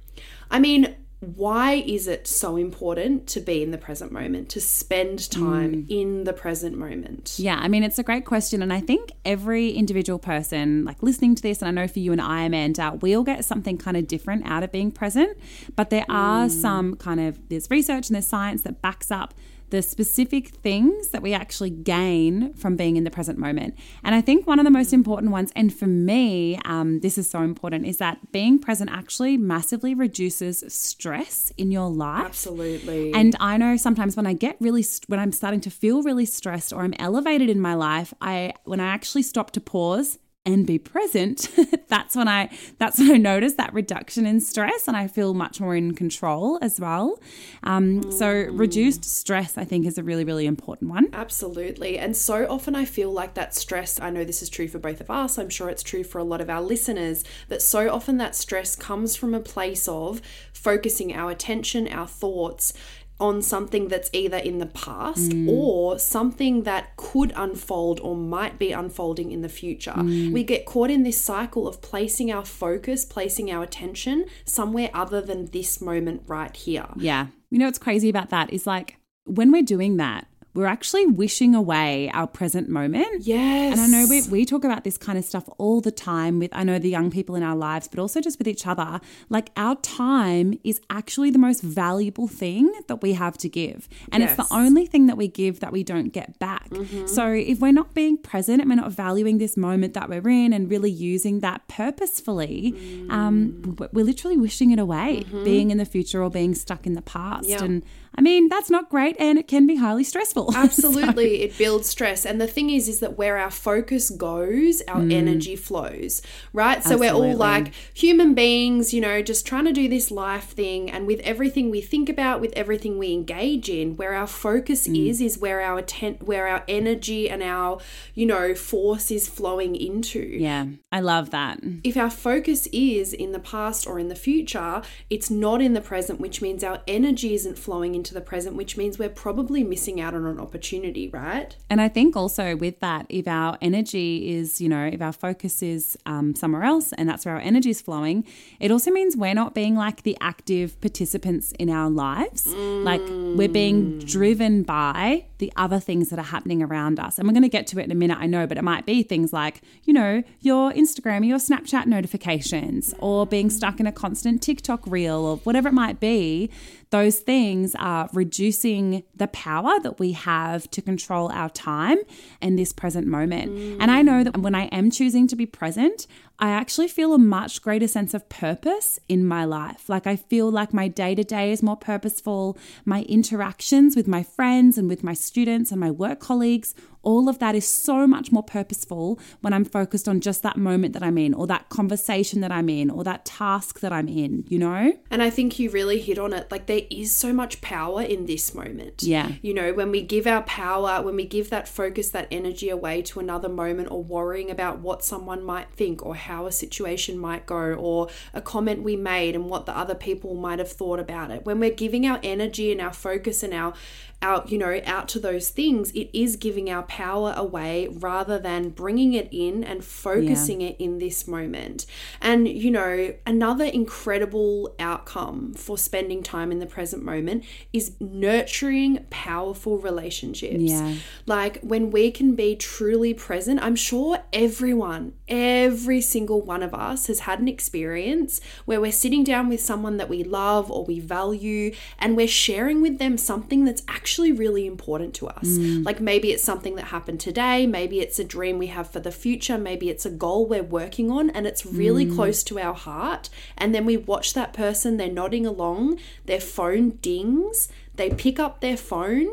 I 0.49 0.59
mean, 0.59 0.95
why 1.19 1.73
is 1.73 2.07
it 2.07 2.27
so 2.27 2.57
important 2.57 3.25
to 3.27 3.39
be 3.39 3.63
in 3.63 3.71
the 3.71 3.77
present 3.77 4.11
moment, 4.11 4.49
to 4.49 4.61
spend 4.61 5.31
time 5.31 5.73
mm. 5.73 5.89
in 5.89 6.25
the 6.25 6.33
present 6.33 6.77
moment? 6.77 7.35
Yeah, 7.39 7.57
I 7.59 7.67
mean, 7.67 7.83
it's 7.83 7.97
a 7.97 8.03
great 8.03 8.23
question. 8.23 8.61
And 8.61 8.71
I 8.71 8.81
think 8.81 9.11
every 9.25 9.71
individual 9.71 10.19
person, 10.19 10.85
like 10.85 11.01
listening 11.01 11.33
to 11.33 11.41
this, 11.41 11.61
and 11.61 11.69
I 11.69 11.71
know 11.71 11.87
for 11.87 11.99
you 11.99 12.11
and 12.11 12.21
I, 12.21 12.43
Amanda, 12.43 12.99
we 13.01 13.15
all 13.15 13.23
get 13.23 13.43
something 13.45 13.79
kind 13.79 13.97
of 13.97 14.07
different 14.07 14.45
out 14.45 14.61
of 14.61 14.71
being 14.71 14.91
present. 14.91 15.35
But 15.75 15.89
there 15.89 16.05
are 16.07 16.45
mm. 16.45 16.51
some 16.51 16.95
kind 16.97 17.19
of, 17.19 17.49
there's 17.49 17.71
research 17.71 18.09
and 18.09 18.15
there's 18.15 18.27
science 18.27 18.61
that 18.61 18.83
backs 18.83 19.09
up 19.09 19.33
the 19.69 19.81
specific 19.81 20.49
things 20.49 21.09
that 21.09 21.21
we 21.21 21.33
actually 21.33 21.69
gain 21.69 22.53
from 22.53 22.75
being 22.75 22.95
in 22.95 23.03
the 23.03 23.11
present 23.11 23.37
moment. 23.37 23.75
And 24.03 24.15
I 24.15 24.21
think 24.21 24.47
one 24.47 24.59
of 24.59 24.65
the 24.65 24.71
most 24.71 24.93
important 24.93 25.31
ones, 25.31 25.51
and 25.55 25.73
for 25.73 25.87
me, 25.87 26.59
um, 26.65 26.99
this 27.01 27.17
is 27.17 27.29
so 27.29 27.41
important, 27.41 27.85
is 27.85 27.97
that 27.97 28.31
being 28.31 28.59
present 28.59 28.89
actually 28.91 29.37
massively 29.37 29.93
reduces 29.93 30.63
stress 30.67 31.51
in 31.57 31.71
your 31.71 31.89
life. 31.89 32.25
Absolutely. 32.25 33.13
And 33.13 33.35
I 33.39 33.57
know 33.57 33.77
sometimes 33.77 34.15
when 34.15 34.25
I 34.25 34.33
get 34.33 34.55
really, 34.59 34.83
st- 34.83 35.09
when 35.09 35.19
I'm 35.19 35.31
starting 35.31 35.61
to 35.61 35.69
feel 35.69 36.01
really 36.01 36.25
stressed 36.25 36.71
or 36.71 36.81
I'm 36.81 36.93
elevated 36.99 37.49
in 37.49 37.59
my 37.59 37.73
life, 37.73 38.13
I, 38.21 38.53
when 38.63 38.79
I 38.79 38.87
actually 38.87 39.23
stop 39.23 39.51
to 39.51 39.61
pause 39.61 40.19
and 40.53 40.65
be 40.65 40.79
present, 40.79 41.49
that's 41.87 42.15
when 42.15 42.27
I, 42.27 42.49
that's 42.79 42.99
when 42.99 43.11
I 43.11 43.17
notice 43.17 43.53
that 43.55 43.73
reduction 43.73 44.25
in 44.25 44.39
stress 44.39 44.87
and 44.87 44.95
I 44.95 45.07
feel 45.07 45.33
much 45.33 45.59
more 45.59 45.75
in 45.75 45.93
control 45.93 46.57
as 46.61 46.79
well. 46.79 47.19
Um, 47.63 48.11
So 48.11 48.31
reduced 48.31 49.03
stress, 49.05 49.57
I 49.57 49.65
think, 49.65 49.85
is 49.85 49.97
a 49.97 50.03
really, 50.03 50.23
really 50.23 50.45
important 50.45 50.89
one. 50.89 51.07
Absolutely. 51.13 51.97
And 51.99 52.15
so 52.15 52.47
often 52.49 52.75
I 52.75 52.85
feel 52.85 53.11
like 53.11 53.33
that 53.35 53.53
stress, 53.53 53.99
I 53.99 54.09
know 54.09 54.23
this 54.23 54.41
is 54.41 54.49
true 54.49 54.67
for 54.67 54.79
both 54.79 55.01
of 55.01 55.09
us, 55.09 55.37
I'm 55.37 55.49
sure 55.49 55.69
it's 55.69 55.83
true 55.83 56.03
for 56.03 56.19
a 56.19 56.23
lot 56.23 56.41
of 56.41 56.49
our 56.49 56.61
listeners, 56.61 57.23
that 57.49 57.61
so 57.61 57.93
often 57.93 58.17
that 58.17 58.35
stress 58.35 58.75
comes 58.75 59.15
from 59.15 59.33
a 59.33 59.39
place 59.39 59.87
of 59.87 60.21
focusing 60.53 61.13
our 61.13 61.29
attention, 61.31 61.87
our 61.87 62.07
thoughts 62.07 62.73
on 63.19 63.41
something 63.41 63.87
that's 63.87 64.09
either 64.13 64.37
in 64.37 64.59
the 64.59 64.65
past 64.67 65.33
or 65.47 65.97
something 65.97 66.63
that 66.63 66.95
could 66.97 67.33
unfold 67.35 67.99
or 68.01 68.15
might 68.15 68.59
be 68.59 68.71
unfolding 68.71 69.31
in 69.31 69.41
the 69.41 69.49
future. 69.49 69.93
Mm. 69.93 70.31
We 70.31 70.43
get 70.43 70.65
caught 70.65 70.91
in 70.91 71.03
this 71.03 71.19
cycle 71.19 71.67
of 71.67 71.81
placing 71.81 72.31
our 72.31 72.45
focus, 72.45 73.05
placing 73.05 73.51
our 73.51 73.63
attention 73.63 74.25
somewhere 74.45 74.91
other 74.93 75.21
than 75.21 75.47
this 75.47 75.81
moment 75.81 76.23
right 76.27 76.55
here. 76.55 76.87
Yeah. 76.95 77.27
You 77.49 77.57
know 77.57 77.65
what's 77.65 77.79
crazy 77.79 78.09
about 78.09 78.29
that 78.29 78.53
is 78.53 78.67
like 78.67 78.97
when 79.25 79.51
we're 79.51 79.63
doing 79.63 79.97
that, 79.97 80.27
we're 80.53 80.65
actually 80.65 81.05
wishing 81.05 81.53
away 81.53 82.09
our 82.13 82.25
present 82.25 82.67
moment. 82.67 83.21
Yes. 83.21 83.73
And 83.73 83.81
I 83.81 83.87
know 83.87 84.07
we, 84.09 84.23
we 84.23 84.45
talk 84.45 84.63
about 84.63 84.83
this 84.83 84.97
kind 84.97 85.17
of 85.17 85.23
stuff 85.23 85.47
all 85.59 85.81
the 85.81 85.91
time 85.91 86.39
with, 86.39 86.49
I 86.51 86.63
know 86.63 86.79
the 86.79 86.89
young 86.89 87.11
people 87.11 87.35
in 87.35 87.43
our 87.43 87.55
lives, 87.55 87.87
but 87.87 87.99
also 87.99 88.21
just 88.21 88.39
with 88.39 88.47
each 88.47 88.65
other. 88.65 88.99
Like 89.29 89.51
our 89.55 89.75
time 89.75 90.59
is 90.63 90.81
actually 90.89 91.29
the 91.29 91.37
most 91.37 91.61
valuable 91.61 92.27
thing 92.27 92.73
that 92.87 93.03
we 93.03 93.13
have 93.13 93.37
to 93.37 93.49
give. 93.49 93.87
And 94.11 94.23
it's 94.23 94.35
the 94.35 94.47
only 94.51 94.87
thing 94.87 95.05
that 95.05 95.15
we 95.15 95.27
give 95.27 95.59
that 95.59 95.71
we 95.71 95.83
don't 95.83 96.09
get 96.09 96.39
back. 96.39 96.69
Mm-hmm. 96.69 97.05
So 97.05 97.31
if 97.31 97.59
we're 97.59 97.71
not 97.71 97.93
being 97.93 98.17
present 98.17 98.61
and 98.61 98.69
we're 98.69 98.75
not 98.75 98.91
valuing 98.91 99.37
this 99.37 99.57
moment 99.57 99.93
that 99.93 100.09
we're 100.09 100.27
in 100.27 100.53
and 100.53 100.71
really 100.71 100.91
using 100.91 101.41
that 101.41 101.67
purposefully, 101.67 102.73
mm. 102.75 103.11
um, 103.11 103.77
we're 103.93 104.05
literally 104.05 104.37
wishing 104.37 104.71
it 104.71 104.79
away, 104.79 105.23
mm-hmm. 105.27 105.43
being 105.43 105.69
in 105.69 105.77
the 105.77 105.85
future 105.85 106.23
or 106.23 106.31
being 106.31 106.55
stuck 106.55 106.87
in 106.87 106.93
the 106.93 107.01
past. 107.03 107.47
Yeah. 107.47 107.63
And 107.63 107.83
I 108.15 108.21
mean, 108.21 108.49
that's 108.49 108.71
not 108.71 108.89
great 108.89 109.15
and 109.19 109.37
it 109.37 109.47
can 109.47 109.67
be 109.67 109.75
highly 109.75 110.03
stressful. 110.03 110.46
Absolutely, 110.55 111.41
it 111.43 111.57
builds 111.57 111.87
stress. 111.89 112.25
And 112.25 112.39
the 112.39 112.47
thing 112.47 112.69
is, 112.69 112.87
is 112.87 112.99
that 112.99 113.17
where 113.17 113.37
our 113.37 113.51
focus 113.51 114.09
goes, 114.09 114.81
our 114.87 115.01
energy 115.01 115.55
flows, 115.55 116.21
right? 116.53 116.83
So 116.83 116.97
we're 116.97 117.07
Mm. 117.11 117.17
All 117.17 117.35
like 117.37 117.71
human 117.93 118.33
beings, 118.33 118.93
you 118.93 118.99
know, 119.01 119.21
just 119.21 119.45
trying 119.47 119.65
to 119.65 119.71
do 119.71 119.87
this 119.87 120.11
life 120.11 120.49
thing. 120.49 120.89
And 120.91 121.07
with 121.07 121.19
everything 121.21 121.71
we 121.71 121.81
think 121.81 122.09
about, 122.09 122.41
with 122.41 122.53
everything 122.53 122.97
we 122.97 123.13
engage 123.13 123.69
in, 123.69 123.95
where 123.95 124.13
our 124.13 124.27
focus 124.27 124.87
Mm. 124.87 125.07
is, 125.09 125.21
is 125.21 125.37
where 125.39 125.61
our 125.61 125.79
atten- 125.79 126.17
where 126.25 126.47
our 126.47 126.63
energy 126.67 127.29
and 127.29 127.41
our, 127.41 127.79
you 128.13 128.25
know, 128.25 128.53
force 128.53 129.09
is 129.09 129.27
flowing 129.27 129.75
into. 129.75 130.19
yeah, 130.19 130.65
I 130.91 130.99
love 130.99 131.29
that. 131.31 131.59
If 131.83 131.95
our 131.97 132.09
focus 132.09 132.67
is 132.73 133.13
in 133.13 133.31
the 133.31 133.39
past 133.39 133.87
or 133.87 133.97
in 133.99 134.09
the 134.09 134.15
future, 134.15 134.81
it's 135.09 135.29
not 135.29 135.61
in 135.61 135.73
the 135.73 135.81
present, 135.81 136.19
which 136.19 136.41
means 136.41 136.63
our 136.63 136.81
energy 136.87 137.33
isn't 137.33 137.57
flowing 137.57 137.95
into 137.95 138.13
the 138.13 138.21
present, 138.21 138.55
which 138.55 138.77
means 138.77 138.99
we're 138.99 139.09
probably 139.09 139.63
missing 139.63 139.99
out 140.01 140.13
on 140.13 140.25
an 140.29 140.39
opportunity, 140.39 141.07
right? 141.09 141.55
And 141.69 141.81
I 141.81 141.89
think 141.89 142.15
also 142.15 142.55
with 142.55 142.79
that, 142.79 143.05
if 143.09 143.27
our 143.27 143.57
energy 143.61 144.35
is, 144.35 144.61
you 144.61 144.69
know, 144.69 144.85
if 144.85 145.01
our 145.01 145.13
focus 145.13 145.61
is 145.61 145.97
um, 146.05 146.35
somewhere 146.35 146.63
else 146.63 146.93
and 146.93 147.07
that's 147.07 147.25
where 147.25 147.35
our 147.35 147.41
energy 147.41 147.69
is 147.69 147.81
flowing, 147.81 148.25
it 148.59 148.71
also 148.71 148.91
means 148.91 149.15
we're 149.15 149.33
not 149.33 149.53
being 149.53 149.75
like 149.75 150.03
the 150.03 150.17
active 150.21 150.79
participants 150.81 151.53
in 151.59 151.69
our 151.69 151.89
lives. 151.89 152.47
Like 152.47 153.01
we're 153.09 153.49
being 153.49 153.99
driven 153.99 154.63
by 154.63 155.25
the 155.37 155.51
other 155.55 155.79
things 155.79 156.09
that 156.09 156.19
are 156.19 156.23
happening 156.23 156.63
around 156.63 156.99
us. 156.99 157.17
And 157.17 157.27
we're 157.27 157.33
going 157.33 157.43
to 157.43 157.49
get 157.49 157.67
to 157.67 157.79
it 157.79 157.83
in 157.83 157.91
a 157.91 157.95
minute, 157.95 158.17
I 158.19 158.25
know, 158.25 158.47
but 158.47 158.57
it 158.57 158.63
might 158.63 158.85
be 158.85 159.03
things 159.03 159.33
like, 159.33 159.61
you 159.83 159.93
know, 159.93 160.23
your 160.41 160.71
Instagram 160.73 161.21
or 161.21 161.25
your 161.25 161.37
Snapchat 161.37 161.85
notifications 161.85 162.93
or 162.99 163.25
being 163.25 163.49
stuck 163.49 163.79
in 163.79 163.87
a 163.87 163.91
constant 163.91 164.41
TikTok 164.41 164.81
reel 164.87 165.17
or 165.17 165.37
whatever 165.37 165.69
it 165.69 165.73
might 165.73 165.99
be. 165.99 166.49
Those 166.89 167.19
things 167.19 167.75
are 167.75 168.09
reducing 168.13 169.03
the 169.15 169.27
power 169.27 169.79
that 169.81 169.99
we 169.99 170.13
have 170.17 170.69
to 170.71 170.81
control 170.81 171.31
our 171.31 171.49
time 171.49 171.97
and 172.41 172.57
this 172.59 172.73
present 172.73 173.07
moment. 173.07 173.79
And 173.81 173.89
I 173.91 174.01
know 174.01 174.23
that 174.23 174.37
when 174.37 174.55
I 174.55 174.65
am 174.65 174.91
choosing 174.91 175.27
to 175.27 175.35
be 175.35 175.45
present, 175.45 176.07
I 176.39 176.49
actually 176.49 176.87
feel 176.87 177.13
a 177.13 177.17
much 177.17 177.61
greater 177.61 177.87
sense 177.87 178.13
of 178.13 178.29
purpose 178.29 178.99
in 179.09 179.25
my 179.25 179.43
life. 179.43 179.89
Like 179.89 180.05
I 180.05 180.15
feel 180.15 180.51
like 180.51 180.73
my 180.73 180.87
day 180.87 181.15
to 181.15 181.23
day 181.23 181.51
is 181.51 181.63
more 181.63 181.77
purposeful. 181.77 182.57
My 182.85 183.03
interactions 183.03 183.95
with 183.95 184.07
my 184.07 184.21
friends 184.21 184.77
and 184.77 184.87
with 184.87 185.03
my 185.03 185.13
students 185.13 185.71
and 185.71 185.79
my 185.79 185.89
work 185.89 186.19
colleagues, 186.19 186.75
all 187.01 187.29
of 187.29 187.39
that 187.39 187.55
is 187.55 187.65
so 187.65 188.05
much 188.05 188.33
more 188.33 188.43
purposeful 188.43 189.17
when 189.39 189.53
I'm 189.53 189.63
focused 189.63 190.09
on 190.09 190.19
just 190.19 190.43
that 190.43 190.57
moment 190.57 190.93
that 190.93 191.01
I'm 191.01 191.17
in, 191.17 191.33
or 191.33 191.47
that 191.47 191.69
conversation 191.69 192.41
that 192.41 192.51
I'm 192.51 192.67
in, 192.67 192.89
or 192.89 193.05
that 193.05 193.23
task 193.23 193.79
that 193.79 193.93
I'm 193.93 194.09
in, 194.09 194.43
you 194.49 194.59
know? 194.59 194.91
And 195.09 195.23
I 195.23 195.29
think 195.29 195.57
you 195.57 195.69
really 195.69 196.01
hit 196.01 196.19
on 196.19 196.33
it. 196.33 196.51
Like, 196.51 196.65
there 196.65 196.81
is 196.89 197.15
so 197.15 197.31
much 197.31 197.61
power 197.61 198.01
in 198.01 198.25
this 198.25 198.53
moment. 198.53 199.03
Yeah. 199.03 199.31
You 199.41 199.53
know, 199.53 199.71
when 199.71 199.89
we 199.89 200.01
give 200.01 200.27
our 200.27 200.41
power, 200.41 201.01
when 201.01 201.15
we 201.15 201.25
give 201.25 201.49
that 201.49 201.69
focus, 201.69 202.09
that 202.09 202.27
energy 202.29 202.67
away 202.67 203.01
to 203.03 203.21
another 203.21 203.47
moment, 203.47 203.89
or 203.89 204.03
worrying 204.03 204.51
about 204.51 204.79
what 204.79 205.01
someone 205.01 205.45
might 205.45 205.71
think, 205.71 206.05
or 206.05 206.15
how 206.27 206.45
a 206.45 206.51
situation 206.51 207.17
might 207.17 207.45
go, 207.45 207.73
or 207.73 208.07
a 208.33 208.41
comment 208.41 208.83
we 208.83 208.95
made 208.95 209.35
and 209.35 209.45
what 209.49 209.65
the 209.65 209.75
other 209.77 209.95
people 209.95 210.35
might 210.35 210.59
have 210.59 210.71
thought 210.71 210.99
about 210.99 211.31
it. 211.31 211.45
When 211.45 211.59
we're 211.59 211.71
giving 211.71 212.05
our 212.05 212.19
energy 212.23 212.71
and 212.71 212.79
our 212.81 212.93
focus 212.93 213.43
and 213.43 213.53
our 213.53 213.73
out 214.19 214.51
you 214.51 214.57
know 214.57 214.81
out 214.85 215.07
to 215.07 215.19
those 215.19 215.51
things 215.51 215.91
it 215.91 216.09
is 216.11 216.37
giving 216.37 216.71
our 216.71 216.81
power 216.83 217.33
away 217.37 217.87
rather 217.87 218.39
than 218.39 218.69
bringing 218.69 219.13
it 219.13 219.27
in 219.31 219.63
and 219.63 219.83
focusing 219.85 220.59
it 220.61 220.75
in 220.79 220.97
this 220.97 221.27
moment 221.27 221.85
and 222.19 222.47
you 222.47 222.71
know 222.71 223.13
another 223.27 223.65
incredible 223.65 224.73
outcome 224.79 225.53
for 225.53 225.77
spending 225.77 226.23
time 226.23 226.51
in 226.51 226.57
the 226.57 226.65
present 226.65 227.03
moment 227.03 227.43
is 227.71 227.91
nurturing 227.99 229.05
powerful 229.11 229.77
relationships 229.77 230.55
Yeah. 230.61 230.95
like 231.27 231.59
when 231.61 231.91
we 231.91 232.09
can 232.09 232.33
be 232.35 232.55
truly 232.55 233.13
present 233.13 233.59
i'm 233.61 233.75
sure 233.75 234.17
everyone 234.33 235.13
every 235.27 236.01
single 236.01 236.16
one 236.25 236.63
of 236.63 236.73
us 236.73 237.07
has 237.07 237.21
had 237.21 237.39
an 237.39 237.47
experience 237.47 238.41
where 238.65 238.81
we're 238.81 238.91
sitting 238.91 239.23
down 239.23 239.49
with 239.49 239.61
someone 239.61 239.97
that 239.97 240.09
we 240.09 240.23
love 240.23 240.71
or 240.71 240.83
we 240.85 240.99
value 240.99 241.73
and 241.99 242.15
we're 242.15 242.27
sharing 242.27 242.81
with 242.81 242.97
them 242.97 243.17
something 243.17 243.65
that's 243.65 243.83
actually 243.87 244.31
really 244.31 244.65
important 244.65 245.13
to 245.15 245.27
us. 245.27 245.47
Mm. 245.47 245.85
Like 245.85 245.99
maybe 245.99 246.31
it's 246.31 246.43
something 246.43 246.75
that 246.75 246.85
happened 246.85 247.19
today 247.19 247.65
maybe 247.65 247.99
it's 247.99 248.19
a 248.19 248.23
dream 248.23 248.57
we 248.57 248.67
have 248.67 248.89
for 248.89 248.99
the 248.99 249.11
future 249.11 249.57
maybe 249.57 249.89
it's 249.89 250.05
a 250.05 250.09
goal 250.09 250.47
we're 250.47 250.63
working 250.63 251.11
on 251.11 251.29
and 251.29 251.45
it's 251.45 251.65
really 251.65 252.05
mm. 252.05 252.15
close 252.15 252.43
to 252.43 252.59
our 252.59 252.73
heart. 252.73 253.29
And 253.57 253.73
then 253.75 253.85
we 253.85 253.97
watch 253.97 254.33
that 254.33 254.53
person 254.53 254.97
they're 254.97 255.11
nodding 255.11 255.45
along 255.45 255.99
their 256.25 256.39
phone 256.39 256.91
dings 257.01 257.69
they 257.97 258.11
pick 258.11 258.39
up 258.39 258.61
their 258.61 258.77
phone 258.77 259.27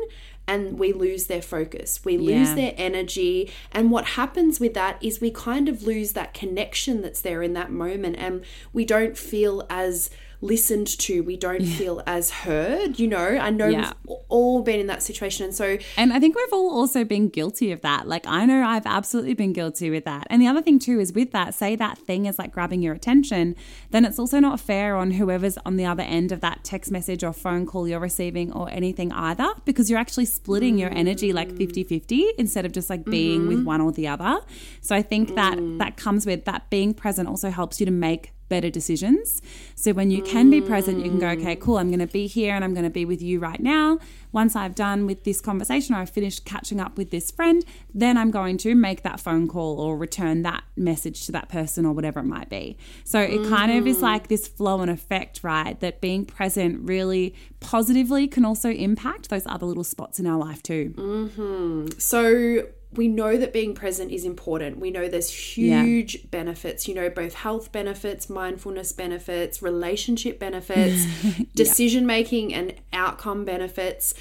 and 0.47 0.77
we 0.77 0.93
lose 0.93 1.25
their 1.25 1.41
focus. 1.41 2.01
We 2.03 2.17
lose 2.17 2.49
Yeah. 2.49 2.55
their 2.55 2.73
energy. 2.77 3.51
And 3.71 3.89
what 3.91 4.05
happens 4.09 4.59
with 4.59 4.73
that 4.75 4.97
is 5.03 5.19
we 5.19 5.31
kind 5.31 5.67
of 5.67 5.83
lose 5.83 6.11
that 6.13 6.33
connection 6.33 7.01
that's 7.01 7.21
there 7.21 7.41
in 7.41 7.53
that 7.53 7.71
moment 7.71 8.17
and 8.19 8.43
we 8.73 8.85
don't 8.85 9.17
feel 9.17 9.65
as 9.69 10.09
listened 10.41 10.87
to, 10.99 11.21
we 11.21 11.37
don't 11.37 11.65
feel 11.65 12.01
as 12.05 12.29
heard. 12.29 12.99
You 12.99 13.07
know, 13.07 13.17
I 13.17 13.49
know 13.49 13.67
Yeah. 13.67 13.91
we've 14.07 14.17
all 14.29 14.61
been 14.61 14.79
in 14.79 14.87
that 14.87 15.03
situation. 15.03 15.45
And 15.45 15.55
so, 15.55 15.77
And 15.97 16.13
I 16.13 16.19
think 16.19 16.35
we've 16.35 16.53
all 16.53 16.69
also 16.69 17.03
been 17.03 17.29
guilty 17.29 17.71
of 17.71 17.81
that. 17.81 18.07
Like, 18.07 18.25
I 18.27 18.45
know 18.45 18.63
I've 18.63 18.85
absolutely 18.85 19.33
been 19.33 19.53
guilty 19.53 19.89
with 19.89 20.05
that. 20.05 20.27
And 20.29 20.41
the 20.41 20.47
other 20.47 20.61
thing, 20.61 20.79
too, 20.79 20.99
is 20.99 21.13
with 21.13 21.31
that, 21.31 21.53
say 21.53 21.75
that 21.75 21.97
thing 21.97 22.25
is 22.25 22.37
like 22.37 22.51
grabbing 22.51 22.81
your 22.81 22.93
attention, 22.93 23.55
then 23.91 24.05
it's 24.05 24.19
also 24.19 24.39
not 24.39 24.59
fair 24.59 24.95
on 24.95 25.11
whoever's 25.11 25.57
on 25.65 25.77
the 25.77 25.85
other 25.85 26.03
end 26.03 26.31
of 26.31 26.41
that 26.41 26.63
text 26.63 26.91
message 26.91 27.23
or 27.23 27.33
phone 27.33 27.65
call 27.65 27.87
you're 27.87 27.99
receiving 27.99 28.51
or 28.51 28.69
anything 28.69 29.11
either, 29.11 29.47
because 29.65 29.89
you're 29.89 29.99
actually 29.99 30.25
splitting 30.25 30.77
your 30.77 30.91
energy 30.91 31.33
like 31.33 31.55
50 31.55 31.83
50 31.83 32.25
instead 32.37 32.65
of 32.65 32.71
just 32.71 32.89
like 32.89 33.05
being 33.05 33.47
with 33.47 33.57
mm-hmm. 33.59 33.67
one 33.67 33.81
or 33.81 33.91
the 33.91 34.07
other. 34.07 34.39
So 34.81 34.95
I 34.95 35.01
think 35.01 35.35
that 35.35 35.57
mm. 35.57 35.77
that 35.79 35.97
comes 35.97 36.25
with 36.25 36.45
that 36.45 36.69
being 36.69 36.93
present 36.93 37.27
also 37.27 37.49
helps 37.49 37.79
you 37.79 37.85
to 37.85 37.91
make 37.91 38.31
better 38.49 38.69
decisions. 38.69 39.41
So 39.75 39.93
when 39.93 40.11
you 40.11 40.21
can 40.21 40.49
be 40.49 40.61
present, 40.61 41.03
you 41.03 41.09
can 41.09 41.19
go, 41.19 41.29
okay, 41.29 41.55
cool, 41.55 41.77
I'm 41.77 41.89
going 41.89 41.99
to 41.99 42.07
be 42.07 42.27
here 42.27 42.55
and 42.55 42.63
I'm 42.63 42.73
going 42.73 42.85
to 42.85 42.89
be 42.89 43.05
with 43.05 43.21
you 43.21 43.39
right 43.39 43.59
now. 43.59 43.99
Once 44.31 44.55
I've 44.55 44.75
done 44.75 45.05
with 45.05 45.23
this 45.23 45.39
conversation 45.41 45.95
or 45.95 45.99
I've 45.99 46.09
finished 46.09 46.45
catching 46.45 46.79
up 46.79 46.97
with 46.97 47.09
this 47.09 47.31
friend, 47.31 47.63
then 47.93 48.17
I'm 48.17 48.31
going 48.31 48.57
to 48.59 48.75
make 48.75 49.03
that 49.03 49.19
phone 49.19 49.47
call 49.47 49.79
or 49.79 49.97
return 49.97 50.41
that 50.43 50.63
message 50.75 51.25
to 51.27 51.31
that 51.31 51.49
person 51.49 51.85
or 51.85 51.93
whatever 51.93 52.19
it 52.19 52.25
might 52.25 52.49
be. 52.49 52.77
So 53.03 53.19
it 53.19 53.47
kind 53.47 53.71
of 53.71 53.87
is 53.87 54.01
like 54.01 54.27
this 54.27 54.47
flow 54.47 54.81
and 54.81 54.91
effect, 54.91 55.39
right? 55.43 55.79
That 55.79 56.01
being 56.01 56.25
present 56.25 56.87
really 56.87 57.33
positively 57.61 58.27
can 58.27 58.45
also 58.45 58.69
impact 58.69 59.29
those 59.29 59.45
other 59.47 59.65
little 59.65 59.83
spots 59.83 60.19
in 60.19 60.27
our 60.27 60.37
life 60.37 60.61
too. 60.61 60.93
Mm-hmm. 60.97 61.97
So 61.97 62.67
we 62.97 63.07
know 63.07 63.37
that 63.37 63.53
being 63.53 63.73
present 63.75 64.11
is 64.11 64.25
important. 64.25 64.79
We 64.79 64.91
know 64.91 65.07
there's 65.07 65.29
huge 65.31 66.29
benefits, 66.31 66.87
you 66.87 66.95
know, 66.95 67.09
both 67.09 67.33
health 67.35 67.71
benefits, 67.71 68.29
mindfulness 68.29 68.91
benefits, 68.91 69.61
relationship 69.61 70.39
benefits, 70.39 71.05
decision 71.55 72.05
making 72.05 72.53
and 72.53 72.73
outcome 72.93 73.45
benefits. 73.45 74.13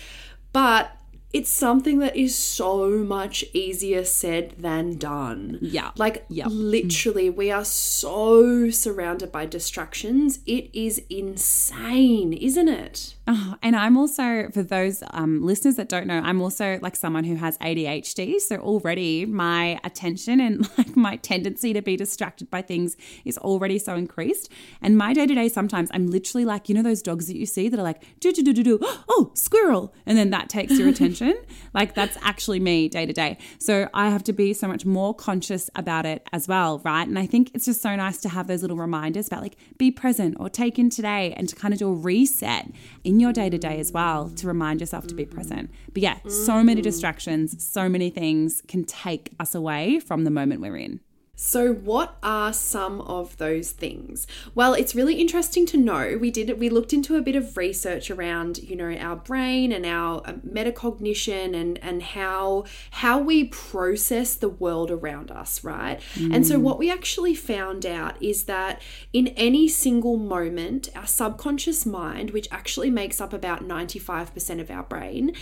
But 0.53 0.97
it's 1.33 1.51
something 1.51 1.99
that 1.99 2.15
is 2.15 2.33
so 2.39 2.91
much 2.91 3.45
easier 3.53 4.05
said 4.05 4.55
than 4.57 4.97
done. 4.99 5.59
Yeah. 5.61 5.91
Like 5.97 6.25
Yeah. 6.29 6.47
literally, 6.47 7.29
we 7.29 7.51
are 7.51 7.65
so 7.65 8.71
surrounded 8.71 9.33
by 9.33 9.45
distractions. 9.47 10.39
It 10.47 10.71
is 10.73 11.03
insane, 11.11 12.33
isn't 12.35 12.69
it? 12.69 13.17
Oh, 13.27 13.55
and 13.63 13.75
I'm 13.75 13.97
also, 13.97 14.51
for 14.51 14.63
those 14.63 15.03
um, 15.13 15.43
listeners 15.43 15.77
that 15.77 15.89
don't 15.89 16.07
know, 16.07 16.21
I'm 16.23 16.43
also 16.43 16.79
like 16.83 16.95
someone 16.95 17.25
who 17.25 17.37
has 17.37 17.57
ADHD. 17.59 18.39
So 18.39 18.57
already 18.57 19.25
my 19.25 19.81
attention 19.83 20.41
and 20.41 20.69
like 20.79 20.95
my 20.95 21.17
tendency 21.17 21.73
to 21.73 21.81
be 21.81 21.97
distracted 21.97 22.51
by 22.51 22.61
things 22.61 22.99
is 23.25 23.39
already 23.39 23.79
so 23.79 23.95
increased. 23.95 24.51
And 24.83 24.99
my 24.99 25.15
day 25.15 25.27
to 25.27 25.35
day, 25.35 25.49
sometimes 25.49 25.89
I'm 25.95 26.09
literally 26.09 26.45
like, 26.45 26.69
you 26.69 26.75
know, 26.75 26.83
those 26.83 27.01
dogs 27.01 27.27
that 27.29 27.37
you 27.37 27.47
see 27.47 27.71
that 27.71 27.81
are 27.81 27.83
like, 27.83 28.03
do, 28.21 28.31
do, 28.31 28.43
do, 28.43 28.53
do, 28.53 28.63
do, 28.63 28.79
oh, 29.09 29.31
squirrel. 29.33 29.95
And 30.05 30.19
then 30.19 30.29
that 30.31 30.51
takes 30.51 30.79
your 30.79 30.89
attention. 30.95 31.35
Like 31.73 31.95
that's 31.95 32.19
actually 32.21 32.61
me 32.61 32.89
day 32.91 33.07
to 33.07 33.13
day. 33.15 33.39
So 33.59 33.89
I 33.95 34.11
have 34.11 34.25
to 34.25 34.35
be 34.35 34.53
so 34.53 34.69
much 34.69 34.85
more 34.85 35.15
conscious 35.15 35.71
about 35.77 36.05
it 36.05 36.29
as 36.33 36.47
well, 36.47 36.81
right? 36.85 37.09
And 37.09 37.19
I 37.19 37.25
think 37.25 37.53
it's 37.55 37.65
just 37.65 37.81
so 37.81 37.97
nice 37.97 38.19
to 38.19 38.29
have 38.29 38.49
those 38.49 38.61
little 38.61 38.77
reminders 38.77 39.29
about 39.29 39.41
like 39.41 39.57
be 39.79 39.91
present 39.91 40.37
or 40.39 40.51
take 40.51 40.79
in 40.79 40.91
today 40.91 41.33
and 41.39 41.49
to 41.49 41.57
kind 41.57 41.73
of 41.73 41.81
do 41.81 41.89
a 41.89 41.95
reset 41.95 42.71
in 43.03 43.14
your 43.21 43.33
day 43.33 43.51
to 43.51 43.59
day 43.59 43.79
as 43.79 43.93
well 43.93 44.31
to 44.31 44.47
remind 44.47 44.81
yourself 44.81 45.07
to 45.09 45.15
be 45.15 45.25
present. 45.25 45.71
But 45.93 46.03
yeah, 46.03 46.19
so 46.29 46.63
many 46.63 46.81
distractions, 46.81 47.65
so 47.65 47.89
many 47.89 48.11
things 48.11 48.63
can 48.69 48.85
take 48.85 49.33
us 49.39 49.55
away 49.55 50.01
from 50.01 50.25
the 50.25 50.31
moment 50.31 50.61
we're 50.61 50.77
in. 50.77 51.01
So, 51.37 51.73
what 51.73 52.17
are 52.23 52.53
some 52.53 53.01
of 53.01 53.37
those 53.39 53.73
things? 53.73 54.27
Well, 54.55 54.75
it's 54.75 54.95
really 54.95 55.17
interesting 55.17 55.67
to 55.67 55.77
know. 55.77 56.17
We 56.21 56.31
did 56.31 56.59
we 56.61 56.69
looked 56.69 56.93
into 56.93 57.17
a 57.17 57.23
bit 57.23 57.35
of 57.35 57.57
research 57.57 58.11
around, 58.11 58.59
you 58.59 58.77
know, 58.77 58.93
our 58.97 59.17
brain 59.17 59.73
and 59.73 59.85
our 59.85 60.23
uh, 60.25 60.35
metacognition 60.49 61.55
and 61.55 61.79
and 61.83 62.03
how 62.03 62.65
how 62.93 63.19
we 63.19 63.45
process 63.45 64.35
the 64.35 64.49
world 64.49 64.91
around 64.91 65.31
us, 65.33 65.65
right? 65.65 66.01
And 66.33 66.47
so 66.47 66.59
what 66.59 66.79
we 66.79 66.91
actually 66.91 67.35
found 67.35 67.85
out 67.85 68.21
is 68.23 68.45
that 68.45 68.81
in 69.13 69.29
any 69.29 69.67
single 69.69 70.17
moment, 70.17 70.89
our 70.95 71.07
subconscious 71.07 71.85
mind, 71.85 72.31
which 72.31 72.49
actually 72.51 72.91
makes 72.91 73.21
up 73.21 73.33
about 73.33 73.67
95% 73.67 74.61
of 74.61 74.71
our 74.71 74.83
brain, 74.85 75.33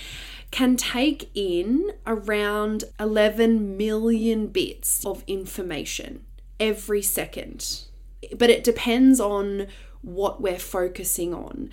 can 0.52 0.76
take 0.76 1.30
in 1.34 1.90
around 2.06 2.84
11 3.00 3.76
million 3.76 4.46
bits 4.46 5.04
of 5.04 5.24
information 5.26 6.24
every 6.60 7.02
second. 7.02 7.80
But 8.38 8.50
it 8.50 8.62
depends 8.62 9.18
on 9.18 9.66
what 10.02 10.40
we're 10.40 10.58
focusing 10.58 11.34
on 11.34 11.70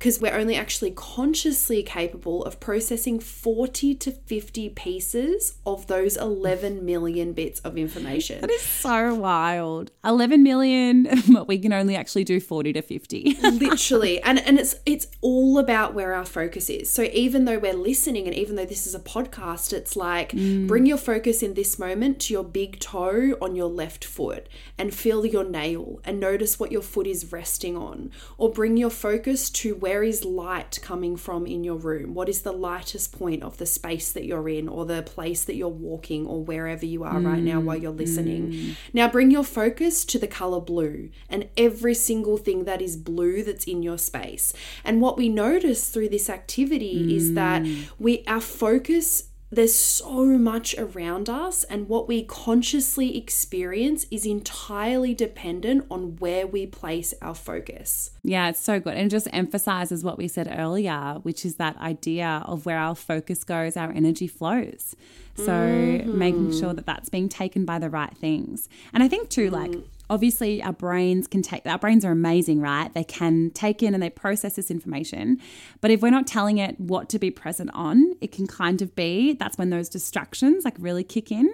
because 0.00 0.18
we're 0.18 0.34
only 0.34 0.56
actually 0.56 0.92
consciously 0.92 1.82
capable 1.82 2.42
of 2.46 2.58
processing 2.58 3.20
40 3.20 3.94
to 3.96 4.10
50 4.10 4.70
pieces 4.70 5.58
of 5.66 5.88
those 5.88 6.16
11 6.16 6.86
million 6.86 7.34
bits 7.34 7.60
of 7.60 7.76
information. 7.76 8.40
That 8.40 8.50
is 8.50 8.62
so 8.62 9.14
wild. 9.14 9.90
11 10.02 10.42
million, 10.42 11.06
but 11.34 11.46
we 11.46 11.58
can 11.58 11.74
only 11.74 11.96
actually 11.96 12.24
do 12.24 12.40
40 12.40 12.72
to 12.72 12.80
50. 12.80 13.36
literally 13.50 14.22
and 14.22 14.38
and 14.38 14.58
it's 14.58 14.76
it's 14.86 15.06
all 15.20 15.58
about 15.58 15.92
where 15.92 16.14
our 16.14 16.24
focus 16.24 16.70
is 16.70 16.88
so 16.88 17.02
even 17.12 17.44
though 17.44 17.58
we're 17.58 17.74
listening 17.74 18.26
and 18.26 18.34
even 18.34 18.56
though 18.56 18.64
this 18.64 18.86
is 18.86 18.94
a 18.94 19.00
podcast 19.00 19.72
it's 19.72 19.96
like 19.96 20.32
mm. 20.32 20.66
bring 20.66 20.86
your 20.86 20.96
focus 20.96 21.42
in 21.42 21.54
this 21.54 21.78
moment 21.78 22.20
to 22.20 22.32
your 22.32 22.44
big 22.44 22.78
toe 22.78 23.36
on 23.40 23.54
your 23.54 23.68
left 23.68 24.04
foot 24.04 24.48
and 24.78 24.94
feel 24.94 25.26
your 25.26 25.44
nail 25.44 26.00
and 26.04 26.18
notice 26.18 26.58
what 26.58 26.72
your 26.72 26.82
foot 26.82 27.06
is 27.06 27.32
resting 27.32 27.76
on 27.76 28.10
or 28.38 28.50
bring 28.50 28.76
your 28.76 28.90
focus 28.90 29.50
to 29.50 29.74
where 29.74 29.89
is 30.02 30.24
light 30.24 30.78
coming 30.82 31.16
from 31.16 31.46
in 31.46 31.64
your 31.64 31.76
room? 31.76 32.14
What 32.14 32.28
is 32.28 32.42
the 32.42 32.52
lightest 32.52 33.16
point 33.18 33.42
of 33.42 33.58
the 33.58 33.66
space 33.66 34.12
that 34.12 34.24
you're 34.24 34.48
in 34.48 34.68
or 34.68 34.84
the 34.84 35.02
place 35.02 35.44
that 35.44 35.56
you're 35.56 35.68
walking 35.68 36.26
or 36.26 36.42
wherever 36.42 36.86
you 36.86 37.04
are 37.04 37.18
right 37.18 37.42
now 37.42 37.60
while 37.60 37.76
you're 37.76 37.90
listening? 37.90 38.52
Mm. 38.52 38.76
Now 38.92 39.08
bring 39.08 39.30
your 39.30 39.44
focus 39.44 40.04
to 40.06 40.18
the 40.18 40.26
color 40.26 40.60
blue 40.60 41.10
and 41.28 41.48
every 41.56 41.94
single 41.94 42.36
thing 42.36 42.64
that 42.64 42.80
is 42.80 42.96
blue 42.96 43.42
that's 43.42 43.64
in 43.64 43.82
your 43.82 43.98
space. 43.98 44.52
And 44.84 45.00
what 45.00 45.16
we 45.16 45.28
notice 45.28 45.88
through 45.88 46.10
this 46.10 46.30
activity 46.30 47.16
is 47.16 47.34
that 47.34 47.62
mm. 47.62 47.88
we 47.98 48.24
our 48.26 48.40
focus 48.40 49.29
there's 49.50 49.74
so 49.74 50.24
much 50.38 50.76
around 50.78 51.28
us 51.28 51.64
and 51.64 51.88
what 51.88 52.06
we 52.06 52.22
consciously 52.22 53.16
experience 53.16 54.06
is 54.10 54.24
entirely 54.24 55.12
dependent 55.12 55.84
on 55.90 56.16
where 56.16 56.46
we 56.46 56.66
place 56.66 57.12
our 57.20 57.34
focus. 57.34 58.12
Yeah, 58.22 58.48
it's 58.50 58.60
so 58.60 58.78
good. 58.78 58.94
And 58.94 59.06
it 59.06 59.10
just 59.10 59.28
emphasizes 59.32 60.04
what 60.04 60.18
we 60.18 60.28
said 60.28 60.54
earlier, 60.56 61.18
which 61.22 61.44
is 61.44 61.56
that 61.56 61.76
idea 61.78 62.44
of 62.46 62.64
where 62.64 62.78
our 62.78 62.94
focus 62.94 63.42
goes, 63.42 63.76
our 63.76 63.90
energy 63.90 64.28
flows. 64.28 64.94
So 65.34 66.02
making 66.04 66.52
sure 66.52 66.68
mm-hmm. 66.68 66.76
that 66.76 66.86
that's 66.86 67.08
being 67.08 67.28
taken 67.28 67.64
by 67.64 67.78
the 67.78 67.88
right 67.88 68.14
things. 68.16 68.68
And 68.92 69.02
I 69.02 69.08
think, 69.08 69.30
too, 69.30 69.48
like, 69.48 69.70
mm. 69.70 69.84
Obviously 70.10 70.62
our 70.62 70.72
brains 70.72 71.26
can 71.26 71.40
take 71.40 71.64
our 71.66 71.78
brains 71.78 72.04
are 72.04 72.10
amazing 72.10 72.60
right? 72.60 72.92
They 72.92 73.04
can 73.04 73.50
take 73.52 73.82
in 73.82 73.94
and 73.94 74.02
they 74.02 74.10
process 74.10 74.56
this 74.56 74.70
information. 74.70 75.40
But 75.80 75.90
if 75.90 76.02
we're 76.02 76.10
not 76.10 76.26
telling 76.26 76.58
it 76.58 76.78
what 76.78 77.08
to 77.10 77.18
be 77.18 77.30
present 77.30 77.70
on 77.72 78.12
it 78.20 78.32
can 78.32 78.46
kind 78.46 78.82
of 78.82 78.94
be 78.94 79.32
that's 79.34 79.56
when 79.56 79.70
those 79.70 79.88
distractions 79.88 80.64
like 80.64 80.74
really 80.78 81.04
kick 81.04 81.30
in. 81.30 81.50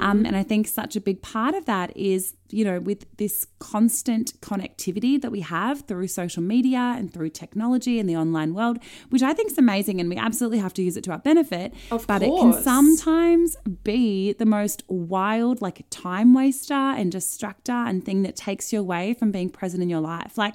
Um, 0.00 0.24
and 0.26 0.34
i 0.34 0.42
think 0.42 0.66
such 0.66 0.96
a 0.96 1.00
big 1.00 1.22
part 1.22 1.54
of 1.54 1.66
that 1.66 1.96
is 1.96 2.34
you 2.52 2.64
know 2.64 2.80
with 2.80 3.04
this 3.16 3.46
constant 3.58 4.38
connectivity 4.40 5.20
that 5.20 5.30
we 5.30 5.40
have 5.40 5.82
through 5.82 6.08
social 6.08 6.42
media 6.42 6.94
and 6.96 7.12
through 7.12 7.30
technology 7.30 7.98
and 7.98 8.08
the 8.08 8.16
online 8.16 8.54
world 8.54 8.78
which 9.10 9.22
i 9.22 9.32
think 9.32 9.50
is 9.50 9.58
amazing 9.58 10.00
and 10.00 10.08
we 10.08 10.16
absolutely 10.16 10.58
have 10.58 10.74
to 10.74 10.82
use 10.82 10.96
it 10.96 11.04
to 11.04 11.12
our 11.12 11.18
benefit. 11.18 11.72
Of 11.90 12.06
but 12.06 12.22
it 12.22 12.28
can 12.28 12.52
sometimes 12.52 13.56
be 13.84 14.32
the 14.32 14.46
most 14.46 14.82
wild 14.88 15.62
like 15.62 15.84
time 15.90 16.34
waster 16.34 16.74
and 16.74 17.12
distractor 17.12 17.88
and 17.88 18.04
thing 18.04 18.22
that 18.22 18.36
takes 18.36 18.72
you 18.72 18.80
away 18.80 19.14
from 19.14 19.30
being 19.30 19.50
present 19.50 19.82
in 19.82 19.88
your 19.88 20.00
life. 20.00 20.36
Like 20.36 20.54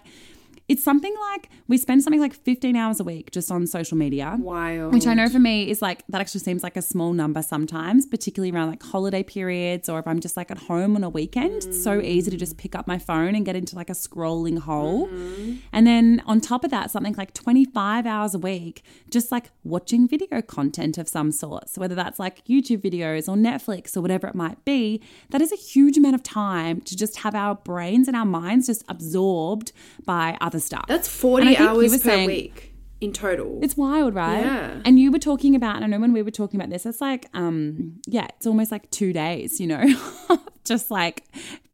it's 0.68 0.84
something 0.84 1.14
like 1.32 1.50
we 1.68 1.78
spend 1.78 2.04
something 2.04 2.20
like 2.20 2.34
15 2.34 2.76
hours 2.76 3.00
a 3.00 3.04
week 3.04 3.32
just 3.32 3.52
on 3.52 3.68
social 3.68 3.98
media 3.98 4.36
Wild. 4.40 4.94
which 4.94 5.06
I 5.06 5.14
know 5.14 5.30
for 5.30 5.40
me 5.40 5.70
is 5.70 5.82
like 5.82 6.04
that 6.10 6.22
actually 6.22 6.42
seems 6.42 6.64
like 6.64 6.76
a 6.76 6.82
small 6.82 7.14
number 7.14 7.42
sometimes, 7.42 8.06
particularly 8.06 8.52
around 8.52 8.70
like 8.70 8.82
holiday 8.82 9.24
periods 9.24 9.90
or 9.90 10.00
if 10.00 10.08
I'm 10.08 10.20
just 10.20 10.36
like 10.36 10.50
at 10.50 10.58
home 10.58 10.96
on 10.96 11.04
a 11.04 11.10
weekend. 11.10 11.64
It's 11.64 11.84
so 11.84 12.02
easy 12.02 12.32
to 12.32 12.38
just 12.38 12.58
pick 12.58 12.76
up 12.76 12.88
my 12.88 12.98
phone 12.98 13.36
and 13.36 13.46
get 13.46 13.56
into 13.56 13.76
like 13.76 13.90
a 13.90 13.94
scrolling 13.94 14.60
hole. 14.60 15.08
Mm-hmm. 15.08 15.56
And 15.72 15.86
then 15.86 16.24
on 16.26 16.42
top 16.42 16.64
of 16.64 16.72
that, 16.72 16.90
something 16.92 17.14
like 17.14 17.34
25 17.34 18.06
hours 18.06 18.34
a 18.34 18.40
week, 18.40 18.84
just 19.10 19.32
like 19.32 19.52
watching 19.64 20.08
video 20.08 20.42
content 20.42 20.98
of 20.98 21.08
some 21.08 21.32
sort. 21.32 21.70
So 21.70 21.82
whether 21.82 21.96
that's 21.96 22.20
like 22.20 22.44
YouTube 22.46 22.82
videos 22.82 23.28
or 23.28 23.36
Netflix 23.36 23.96
or 23.96 24.02
whatever 24.02 24.28
it 24.28 24.36
might 24.36 24.64
be, 24.66 25.02
that 25.30 25.42
is 25.42 25.52
a 25.52 25.56
huge 25.56 25.98
amount 25.98 26.16
of 26.16 26.24
time 26.24 26.82
to 26.82 26.96
just 26.96 27.18
have 27.18 27.36
our 27.36 27.56
brains 27.56 28.08
and 28.08 28.18
our 28.18 28.26
minds 28.26 28.68
just 28.68 28.84
absorbed 28.88 29.72
by 30.06 30.38
other 30.42 30.55
stuff. 30.62 30.86
That's 30.88 31.08
40 31.08 31.44
I 31.44 31.48
think 31.48 31.60
you 31.60 31.68
hours 31.68 31.92
per 31.92 31.98
saying- 31.98 32.28
week 32.28 32.72
in 33.02 33.12
total. 33.12 33.60
it's 33.62 33.76
wild, 33.76 34.16
right? 34.16 34.40
Yeah. 34.46 34.80
And 34.86 34.98
you 34.98 35.12
were 35.12 35.20
talking 35.20 35.54
about, 35.54 35.76
and 35.76 35.84
I 35.84 35.88
know 35.88 36.00
when 36.00 36.14
we 36.14 36.22
were 36.22 36.32
talking 36.32 36.60
about 36.60 36.70
this, 36.70 36.86
it's 36.86 37.02
like, 37.02 37.28
um, 37.34 38.00
yeah, 38.08 38.28
it's 38.38 38.48
almost 38.48 38.72
like 38.72 38.90
two 38.90 39.12
days, 39.12 39.60
you 39.60 39.68
know, 39.68 39.84
just 40.64 40.90
like 40.90 41.26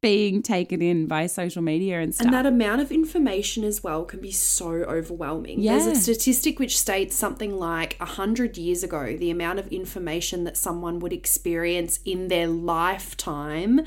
being 0.02 0.42
taken 0.42 0.82
in 0.82 1.06
by 1.06 1.28
social 1.28 1.62
media 1.62 2.02
and 2.02 2.14
stuff. 2.14 2.26
And 2.26 2.34
that 2.34 2.48
amount 2.48 2.82
of 2.82 2.92
information 2.92 3.64
as 3.64 3.84
well 3.84 4.04
can 4.04 4.20
be 4.20 4.32
so 4.32 4.68
overwhelming. 4.72 5.60
Yeah. 5.62 5.78
There's 5.78 5.86
a 5.86 6.02
statistic 6.02 6.58
which 6.58 6.76
states 6.78 7.16
something 7.16 7.54
like 7.56 7.98
100 8.00 8.58
years 8.58 8.84
ago, 8.84 9.16
the 9.16 9.30
amount 9.30 9.60
of 9.60 9.68
information 9.68 10.44
that 10.46 10.58
someone 10.58 10.98
would 11.00 11.14
experience 11.14 12.00
in 12.04 12.30
their 12.30 12.48
lifetime, 12.48 13.82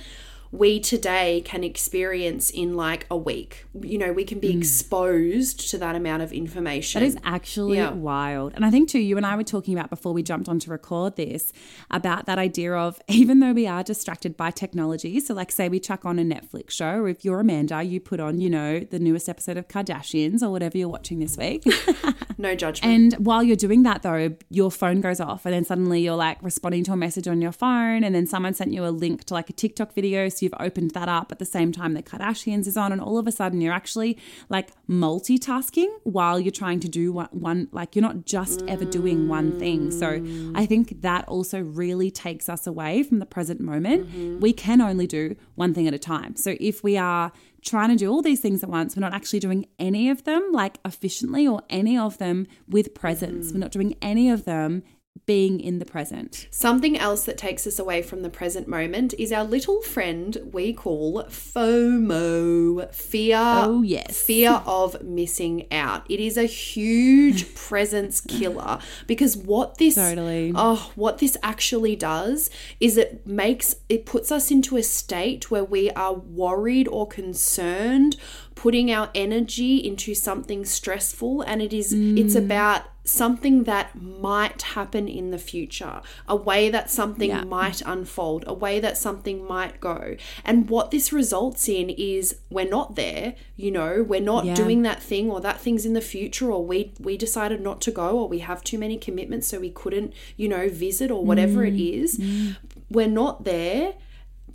we 0.55 0.79
today 0.79 1.43
can 1.45 1.65
experience 1.65 2.49
in 2.49 2.77
like 2.77 3.07
a 3.11 3.17
week. 3.17 3.65
You 3.83 3.99
know, 3.99 4.13
we 4.13 4.25
can 4.25 4.39
be 4.39 4.57
exposed 4.57 5.69
to 5.71 5.79
that 5.79 5.97
amount 5.97 6.23
of 6.23 6.33
information. 6.33 7.01
Mm. 7.01 7.03
That 7.03 7.07
is 7.09 7.17
actually 7.25 7.79
Yeah. 7.79 7.91
wild. 7.91 8.53
And 8.55 8.65
I 8.65 8.71
think, 8.71 8.89
too, 8.89 9.01
you 9.01 9.17
and 9.17 9.27
I 9.27 9.35
were 9.37 9.43
talking 9.43 9.75
about 9.77 9.91
before 9.91 10.13
we 10.13 10.23
jumped 10.23 10.49
on 10.49 10.61
to 10.61 10.71
record 10.71 11.17
this 11.17 11.53
about 11.91 12.27
that 12.27 12.39
idea 12.39 12.73
of 12.73 13.01
even 13.09 13.41
though 13.41 13.53
we 13.53 13.67
are 13.67 13.83
distracted 13.83 14.37
by 14.37 14.53
technology, 14.53 15.19
so 15.19 15.35
like 15.35 15.51
say 15.51 15.69
we 15.69 15.81
chuck 15.81 16.05
on 16.05 16.21
a 16.21 16.23
Netflix 16.23 16.71
show, 16.71 17.01
or 17.01 17.09
if 17.09 17.25
you're 17.25 17.41
Amanda, 17.41 17.83
you 17.83 17.99
put 17.99 18.21
on, 18.21 18.41
you 18.41 18.49
know, 18.49 18.79
the 18.79 19.01
newest 19.01 19.29
episode 19.29 19.57
of 19.57 19.67
Kardashians 19.67 20.41
or 20.41 20.51
whatever 20.51 20.79
you're 20.79 20.89
watching 20.89 21.19
this 21.19 21.37
week. 21.37 21.65
no 22.39 22.55
judgment. 22.55 22.93
And 23.15 23.27
while 23.27 23.43
you're 23.43 23.57
doing 23.57 23.83
that, 23.83 24.03
though, 24.03 24.37
your 24.51 24.71
phone 24.71 25.01
goes 25.01 25.19
off, 25.19 25.45
and 25.47 25.53
then 25.53 25.65
suddenly 25.65 26.01
you're 26.03 26.15
like 26.15 26.41
responding 26.43 26.85
to 26.85 26.93
a 26.93 26.97
message 26.97 27.27
on 27.27 27.43
your 27.43 27.53
phone, 27.53 28.05
and 28.05 28.15
then 28.15 28.27
someone 28.27 28.55
sent 28.55 28.73
you 28.73 28.87
a 28.87 28.91
link 28.91 29.25
to 29.25 29.35
like 29.35 29.51
a 29.51 29.53
TikTok 29.53 29.93
video. 29.95 30.29
So 30.29 30.44
you've 30.45 30.55
opened 30.61 30.93
that 30.93 31.09
up 31.09 31.33
at 31.33 31.39
the 31.41 31.45
same 31.45 31.73
time 31.73 31.95
that 31.95 32.05
Kardashians 32.05 32.69
is 32.69 32.77
on, 32.77 32.93
and 32.93 33.01
all 33.01 33.19
of 33.19 33.27
a 33.27 33.33
sudden 33.33 33.61
you're 33.61 33.73
actually 33.73 34.17
like 34.49 34.71
multitasking 34.89 35.89
while 36.05 36.39
you're 36.39 36.53
trying 36.53 36.81
to 36.81 36.89
do 36.89 37.13
one, 37.13 37.29
one 37.33 37.69
like 37.73 37.97
you're 37.97 38.03
not 38.03 38.25
just 38.25 38.63
ever 38.69 38.85
doing 38.85 39.29
one 39.29 39.59
thing. 39.59 39.91
So 39.91 40.23
I 40.55 40.67
think 40.67 41.01
that 41.03 41.27
also 41.27 41.61
really 41.61 42.11
takes 42.11 42.49
us 42.49 42.67
away 42.67 43.03
from 43.03 43.19
the 43.19 43.27
present 43.27 43.61
moment. 43.61 44.07
Mm-hmm. 44.07 44.41
We 44.41 44.53
can 44.53 44.81
only 44.81 45.07
do 45.07 45.35
one 45.57 45.75
thing 45.75 45.89
at 45.89 45.95
a 45.95 45.99
time. 45.99 46.37
So 46.37 46.55
if 46.61 46.85
we 46.85 46.97
are 46.97 47.33
trying 47.65 47.89
to 47.89 47.97
do 47.97 48.11
all 48.11 48.23
these 48.23 48.41
things 48.41 48.63
at 48.63 48.69
once. 48.69 48.95
We're 48.95 49.01
not 49.01 49.15
actually 49.15 49.41
doing 49.41 49.67
any 49.79 50.11
of 50.11 50.25
them 50.25 50.51
like 50.53 50.79
efficiently 50.85 51.49
or 51.49 51.63
any 51.71 51.99
of 51.99 52.19
them 52.19 52.47
with 52.69 52.95
presence. 52.95 53.47
Mm-hmm. 53.47 53.57
We're 53.57 53.61
not 53.61 53.73
doing 53.73 53.97
any 54.03 54.31
of 54.31 54.45
them 54.45 54.83
being 55.27 55.61
in 55.61 55.79
the 55.79 55.85
present. 55.85 56.49
Something 56.51 56.99
else 56.99 57.25
that 57.25 57.39
takes 57.39 57.67
us 57.67 57.79
away 57.79 58.03
from 58.03 58.23
the 58.23 58.29
present 58.29 58.69
moment 58.69 59.15
is 59.19 59.33
our 59.33 59.45
little 59.45 59.81
friend 59.81 60.37
we 60.53 60.73
call 60.73 61.23
FOMO, 61.25 62.93
fear. 62.93 63.39
Oh, 63.41 63.83
yes. 63.83 64.21
fear 64.23 64.63
of 64.67 65.03
missing 65.03 65.67
out. 65.73 66.05
It 66.11 66.21
is 66.21 66.37
a 66.37 66.45
huge 66.45 67.55
presence 67.57 68.21
killer 68.21 68.79
because 69.07 69.37
what 69.37 69.79
this 69.79 69.95
Totally. 69.95 70.53
oh, 70.55 70.91
what 70.95 71.19
this 71.19 71.37
actually 71.43 71.97
does 71.97 72.51
is 72.81 72.97
it 72.97 73.27
makes 73.27 73.77
it 73.89 74.05
puts 74.07 74.31
us 74.31 74.51
into 74.51 74.77
a 74.77 74.83
state 74.83 75.51
where 75.51 75.65
we 75.65 75.91
are 75.93 76.15
worried 76.15 76.89
or 76.89 77.07
concerned, 77.07 78.17
putting 78.55 78.91
our 78.91 79.11
energy 79.15 79.77
into 79.77 80.15
something 80.15 80.65
stressful 80.65 81.43
and 81.43 81.61
it 81.61 81.73
is 81.73 81.93
it's 81.93 82.35
mm. 82.35 82.45
about 82.45 82.83
something 83.05 83.65
that 83.65 83.95
might 84.01 84.63
happen 84.63 85.07
in 85.07 85.31
the 85.31 85.39
future, 85.39 86.01
a 86.27 86.35
way 86.35 86.71
that 86.71 86.91
something 86.91 87.29
Yeah. 87.29 87.45
might 87.45 87.83
unfold, 87.85 88.45
a 88.47 88.55
way 88.55 88.81
that 88.81 88.97
something 88.97 89.47
might 89.47 89.79
go. 89.79 90.17
And 90.43 90.71
what 90.71 90.91
this 90.91 91.13
results 91.13 91.69
in 91.69 91.91
is 91.91 92.37
we're 92.51 92.69
not 92.69 92.97
there, 92.97 93.35
you 93.57 93.71
know, 93.71 94.03
we're 94.03 94.21
not 94.21 94.47
Yeah. 94.47 94.55
doing 94.55 94.83
that 94.83 95.03
thing 95.03 95.31
or 95.31 95.41
that 95.43 95.61
thing's 95.61 95.85
in 95.85 95.93
the 95.93 96.01
future 96.01 96.51
or 96.51 96.65
we 96.65 96.93
we 96.99 97.19
decided 97.19 97.61
not 97.61 97.83
to 97.83 97.91
go 97.91 98.19
or 98.19 98.29
we 98.29 98.39
have 98.39 98.65
too 98.65 98.79
many 98.79 98.97
commitments 98.97 99.49
so 99.49 99.61
we 99.61 99.71
couldn't, 99.71 100.15
you 100.39 100.49
know, 100.49 100.69
visit 100.71 101.11
or 101.11 101.23
whatever 101.25 101.65
it 101.65 101.75
mm. 101.75 102.03
is. 102.03 102.19
Mm. 102.19 102.57
We're 102.91 103.07
not 103.09 103.45
there, 103.45 103.95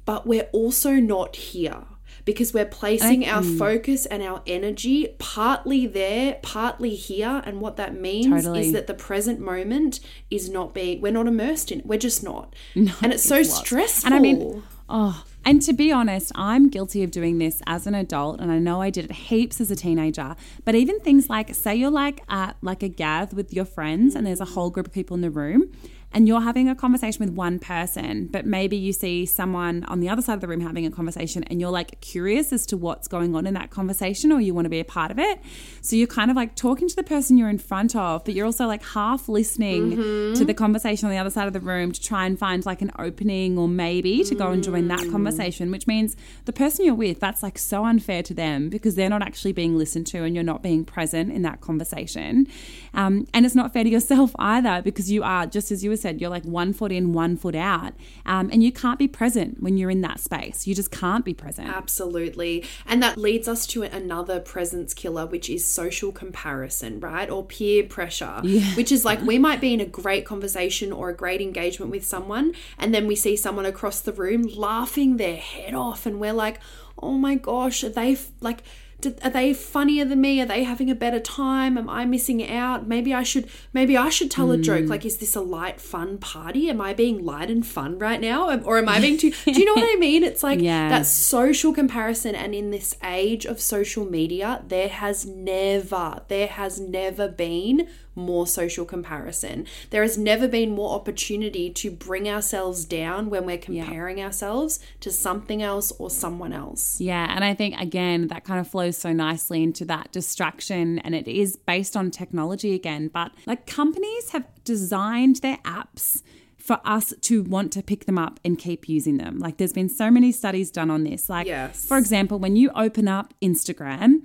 but 0.06 0.26
we're 0.26 0.50
also 0.54 0.94
not 0.94 1.36
here. 1.36 1.84
Because 2.26 2.54
we're 2.54 2.66
placing 2.66 3.28
our 3.28 3.42
focus 3.44 4.06
and 4.06 4.22
our 4.22 4.42
energy 4.46 5.08
partly 5.20 5.88
there, 5.88 6.38
partly 6.42 6.96
here. 6.96 7.42
And 7.46 7.62
what 7.62 7.78
that 7.78 7.96
means 7.96 8.44
Totally. 8.44 8.68
is 8.68 8.74
that 8.74 8.88
the 8.88 8.94
present 8.94 9.40
moment 9.40 10.00
is 10.30 10.50
not 10.50 10.74
being, 10.74 11.02
we're 11.02 11.12
not 11.12 11.28
immersed 11.28 11.72
in 11.72 11.80
it. 11.80 11.86
We're 11.86 12.00
just 12.00 12.24
not. 12.24 12.56
and 12.76 13.14
it's 13.14 13.24
so 13.24 13.44
stressful. 13.44 14.08
And 14.08 14.16
I 14.16 14.20
mean, 14.20 14.64
oh, 14.88 15.24
and 15.46 15.62
to 15.64 15.74
be 15.74 15.92
honest, 15.92 16.32
I'm 16.36 16.70
guilty 16.70 17.02
of 17.04 17.12
doing 17.12 17.38
this 17.38 17.62
as 17.66 17.88
an 17.88 17.96
adult, 17.96 18.40
and 18.40 18.52
I 18.52 18.60
know 18.60 18.82
I 18.82 18.90
did 18.90 19.06
it 19.06 19.12
heaps 19.12 19.62
as 19.62 19.72
a 19.72 19.76
teenager. 19.76 20.36
But 20.66 20.76
even 20.76 21.00
things 21.00 21.30
like, 21.30 21.56
say 21.56 21.76
you're 21.76 21.90
like 21.90 22.22
at 22.30 22.58
like 22.62 22.84
a 22.84 22.90
gath 22.90 23.34
with 23.34 23.54
your 23.54 23.66
friends, 23.66 24.16
and 24.16 24.28
there's 24.28 24.42
a 24.42 24.46
whole 24.46 24.70
group 24.70 24.88
of 24.88 24.94
people 24.94 25.16
in 25.16 25.22
the 25.22 25.32
room, 25.32 25.72
and 26.12 26.28
you're 26.28 26.42
having 26.42 26.68
a 26.68 26.76
conversation 26.76 27.24
with 27.24 27.34
one 27.36 27.60
person, 27.60 28.28
but 28.32 28.46
maybe 28.46 28.76
you 28.76 28.94
see 28.94 29.26
someone 29.26 29.84
on 29.86 30.00
the 30.00 30.10
other 30.10 30.22
side 30.22 30.34
of 30.34 30.42
the 30.42 30.48
room 30.48 30.62
having 30.62 30.86
a 30.86 30.92
conversation, 30.92 31.44
and 31.44 31.62
you're 31.62 31.70
like 31.70 32.02
curious 32.02 32.52
as 32.52 32.66
to 32.68 32.78
what's 32.78 33.08
going 33.08 33.36
on 33.36 33.46
in 33.46 33.54
that 33.54 33.70
conversation, 33.70 34.32
or 34.32 34.42
you 34.42 34.54
want 34.54 34.66
to 34.66 34.70
be 34.70 34.80
a 34.80 34.86
part 34.86 35.12
of 35.12 35.20
it. 35.20 35.40
So 35.82 35.96
you're 35.96 36.08
kind 36.08 36.32
of 36.32 36.38
like 36.38 36.56
talking 36.56 36.88
to 36.88 36.96
the 36.96 37.04
person 37.04 37.38
you're 37.38 37.50
in 37.50 37.60
front 37.60 37.96
of, 37.96 38.26
but 38.26 38.34
you're 38.34 38.48
also 38.48 38.66
like 38.66 38.84
half 38.84 39.30
listening 39.30 39.92
to 40.36 40.46
the 40.46 40.54
conversation 40.54 41.06
on 41.06 41.12
the 41.12 41.20
other 41.20 41.30
side 41.30 41.48
of 41.48 41.54
the 41.54 41.60
room 41.60 41.92
to 41.92 42.02
try 42.02 42.26
and 42.26 42.40
find 42.40 42.66
like 42.66 42.82
an 42.82 42.92
opening 42.98 43.58
or 43.58 43.68
maybe 43.68 44.24
to 44.24 44.34
go 44.36 44.50
and 44.52 44.64
join 44.64 44.88
that 44.88 45.00
conversation, 45.12 45.70
which 45.70 45.86
means 45.86 46.16
the 46.46 46.54
person 46.54 46.86
you're 46.86 46.96
with, 46.96 47.20
that's 47.20 47.44
like 47.44 47.58
so 47.58 47.86
unfair 47.86 48.24
to 48.24 48.34
them 48.34 48.70
because 48.70 48.96
they're 48.96 49.10
not 49.10 49.22
actually 49.22 49.54
being 49.54 49.78
listened 49.78 50.08
to 50.08 50.24
and 50.24 50.34
you're 50.34 50.44
not 50.44 50.64
being 50.64 50.84
present 50.84 51.32
in 51.32 51.44
that 51.44 51.62
conversation. 51.62 52.48
Um, 52.94 53.28
and 53.34 53.46
it's 53.46 53.56
not 53.56 53.74
fair 53.74 53.84
to 53.84 53.90
yourself 53.90 54.32
either 54.40 54.82
because 54.82 55.12
you 55.12 55.24
are, 55.24 55.46
just 55.46 55.72
as 55.72 55.84
you 55.84 55.92
said, 56.00 56.22
you're 56.22 56.30
like 56.30 56.46
one 56.46 56.74
foot 56.74 56.92
in, 56.92 57.14
one 57.14 57.38
foot 57.38 57.56
out. 57.56 57.94
Um, 58.26 58.50
and 58.52 58.64
you 58.64 58.72
can't 58.72 58.98
be 58.98 59.08
present 59.08 59.62
when 59.62 59.78
you're 59.78 59.90
in 59.90 60.02
that 60.02 60.20
space. 60.20 60.66
You 60.66 60.74
just 60.74 60.92
can't 60.92 61.26
be 61.26 61.34
present. 61.34 61.70
Absolutely. 61.70 62.66
And 62.86 63.04
that 63.04 63.18
leads 63.18 63.48
us 63.48 63.68
to 63.68 63.84
another 63.84 64.40
presence 64.40 64.94
killer, 64.94 65.26
which 65.26 65.50
is 65.50 65.66
social 65.66 66.12
comparison, 66.12 67.00
right? 67.00 67.30
Or 67.30 67.44
peer 67.44 67.84
pressure, 67.84 68.42
which 68.76 68.92
is 68.92 69.06
like 69.06 69.22
we 69.22 69.38
might 69.38 69.62
be 69.62 69.74
in 69.74 69.82
a 69.82 69.86
great 69.86 70.26
conversation 70.26 70.92
or 70.92 71.10
a 71.10 71.16
great 71.16 71.42
engagement 71.42 71.92
with 71.92 72.06
someone, 72.06 72.54
and 72.78 72.94
then 72.94 73.08
we 73.08 73.16
see 73.16 73.36
someone 73.36 73.66
across 73.66 74.02
the 74.02 74.14
room 74.14 74.44
laughing 74.44 75.18
their 75.18 75.38
head 75.38 75.74
off, 75.74 76.06
and 76.06 76.20
we're 76.20 76.34
like, 76.34 76.60
oh 77.02 77.14
my 77.14 77.36
gosh, 77.36 77.84
are 77.84 77.90
they 77.90 78.14
f- 78.14 78.32
like, 78.42 78.64
do- 79.02 79.16
are 79.24 79.30
they 79.30 79.54
funnier 79.54 80.06
than 80.06 80.22
me? 80.22 80.42
Are 80.42 80.46
they 80.46 80.64
having 80.64 80.90
a 80.90 80.96
better 80.96 81.20
time? 81.20 81.78
Am 81.78 81.90
I 81.90 82.06
missing 82.06 82.48
out? 82.50 82.88
Maybe 82.88 83.14
I 83.14 83.24
should 83.24 83.50
maybe 83.74 83.96
I 83.98 84.10
should 84.10 84.30
tell 84.32 84.52
a 84.52 84.58
joke. 84.58 84.84
Hmm. 84.84 84.90
Like, 84.90 85.06
is 85.06 85.18
this 85.18 85.36
a 85.36 85.42
light, 85.42 85.80
fun 85.80 86.18
party? 86.18 86.70
Am 86.70 86.82
I 86.82 86.94
being 86.94 87.24
light 87.24 87.50
and 87.50 87.66
fun 87.66 88.00
right 88.00 88.20
now? 88.20 88.50
Or 88.62 88.78
am 88.78 88.90
I 88.90 89.00
being 89.00 89.18
too 89.18 89.32
do 89.46 89.60
you 89.60 89.66
know 89.66 89.74
what 89.74 89.90
I 89.90 90.00
mean? 90.00 90.24
It's 90.24 90.44
like 90.44 90.60
that 90.90 91.06
social 91.06 91.74
comparison 91.74 92.36
and 92.36 92.54
in 92.54 92.72
this 92.72 92.96
age 93.04 93.46
of 93.46 93.60
social 93.60 94.06
media, 94.06 94.64
there 94.68 94.90
has 94.90 95.26
never, 95.26 96.22
there 96.28 96.48
has 96.48 96.80
never 96.80 97.28
been 97.28 97.88
more 98.16 98.46
social 98.48 98.86
comparison. 98.86 99.66
There 99.92 100.02
has 100.02 100.18
never 100.18 100.48
been 100.48 100.72
more 100.72 100.92
opportunity 100.96 101.70
to 101.72 101.92
bring 101.92 102.28
ourselves 102.28 102.86
down 102.86 103.30
when 103.30 103.46
we're 103.46 103.58
comparing 103.58 104.22
ourselves 104.22 104.80
to 105.02 105.12
something 105.12 105.62
else 105.62 105.92
or 106.00 106.10
someone 106.10 106.52
else. 106.54 107.00
Yeah, 107.00 107.34
and 107.34 107.44
I 107.44 107.54
think 107.54 107.80
again 107.80 108.28
that 108.28 108.44
kind 108.44 108.60
of 108.60 108.68
flows 108.68 108.98
so 108.98 109.14
nicely 109.14 109.64
into 109.64 109.86
that 109.86 110.12
distraction 110.12 111.00
and 111.00 111.16
it 111.16 111.28
is 111.28 111.56
based 111.56 111.96
on 111.96 112.12
technology 112.12 112.74
again, 112.76 113.08
but 113.08 113.32
like 113.46 113.66
companies 113.66 114.32
have 114.32 114.46
designed 114.64 115.38
their 115.38 115.58
apps 115.58 116.22
for 116.58 116.80
us 116.86 117.14
to 117.22 117.42
want 117.44 117.72
to 117.74 117.82
pick 117.82 118.06
them 118.06 118.18
up 118.20 118.40
and 118.46 118.60
keep 118.60 118.88
using 118.88 119.18
them. 119.18 119.40
Like 119.40 119.58
there's 119.58 119.74
been 119.74 119.90
so 119.90 120.12
many 120.12 120.32
studies 120.32 120.70
done 120.70 120.92
on 120.92 121.04
this. 121.04 121.28
Like 121.30 121.48
Yes. 121.48 121.86
for 121.86 121.98
example, 121.98 122.38
when 122.38 122.56
you 122.56 122.70
open 122.76 123.08
up 123.08 123.34
Instagram, 123.42 124.24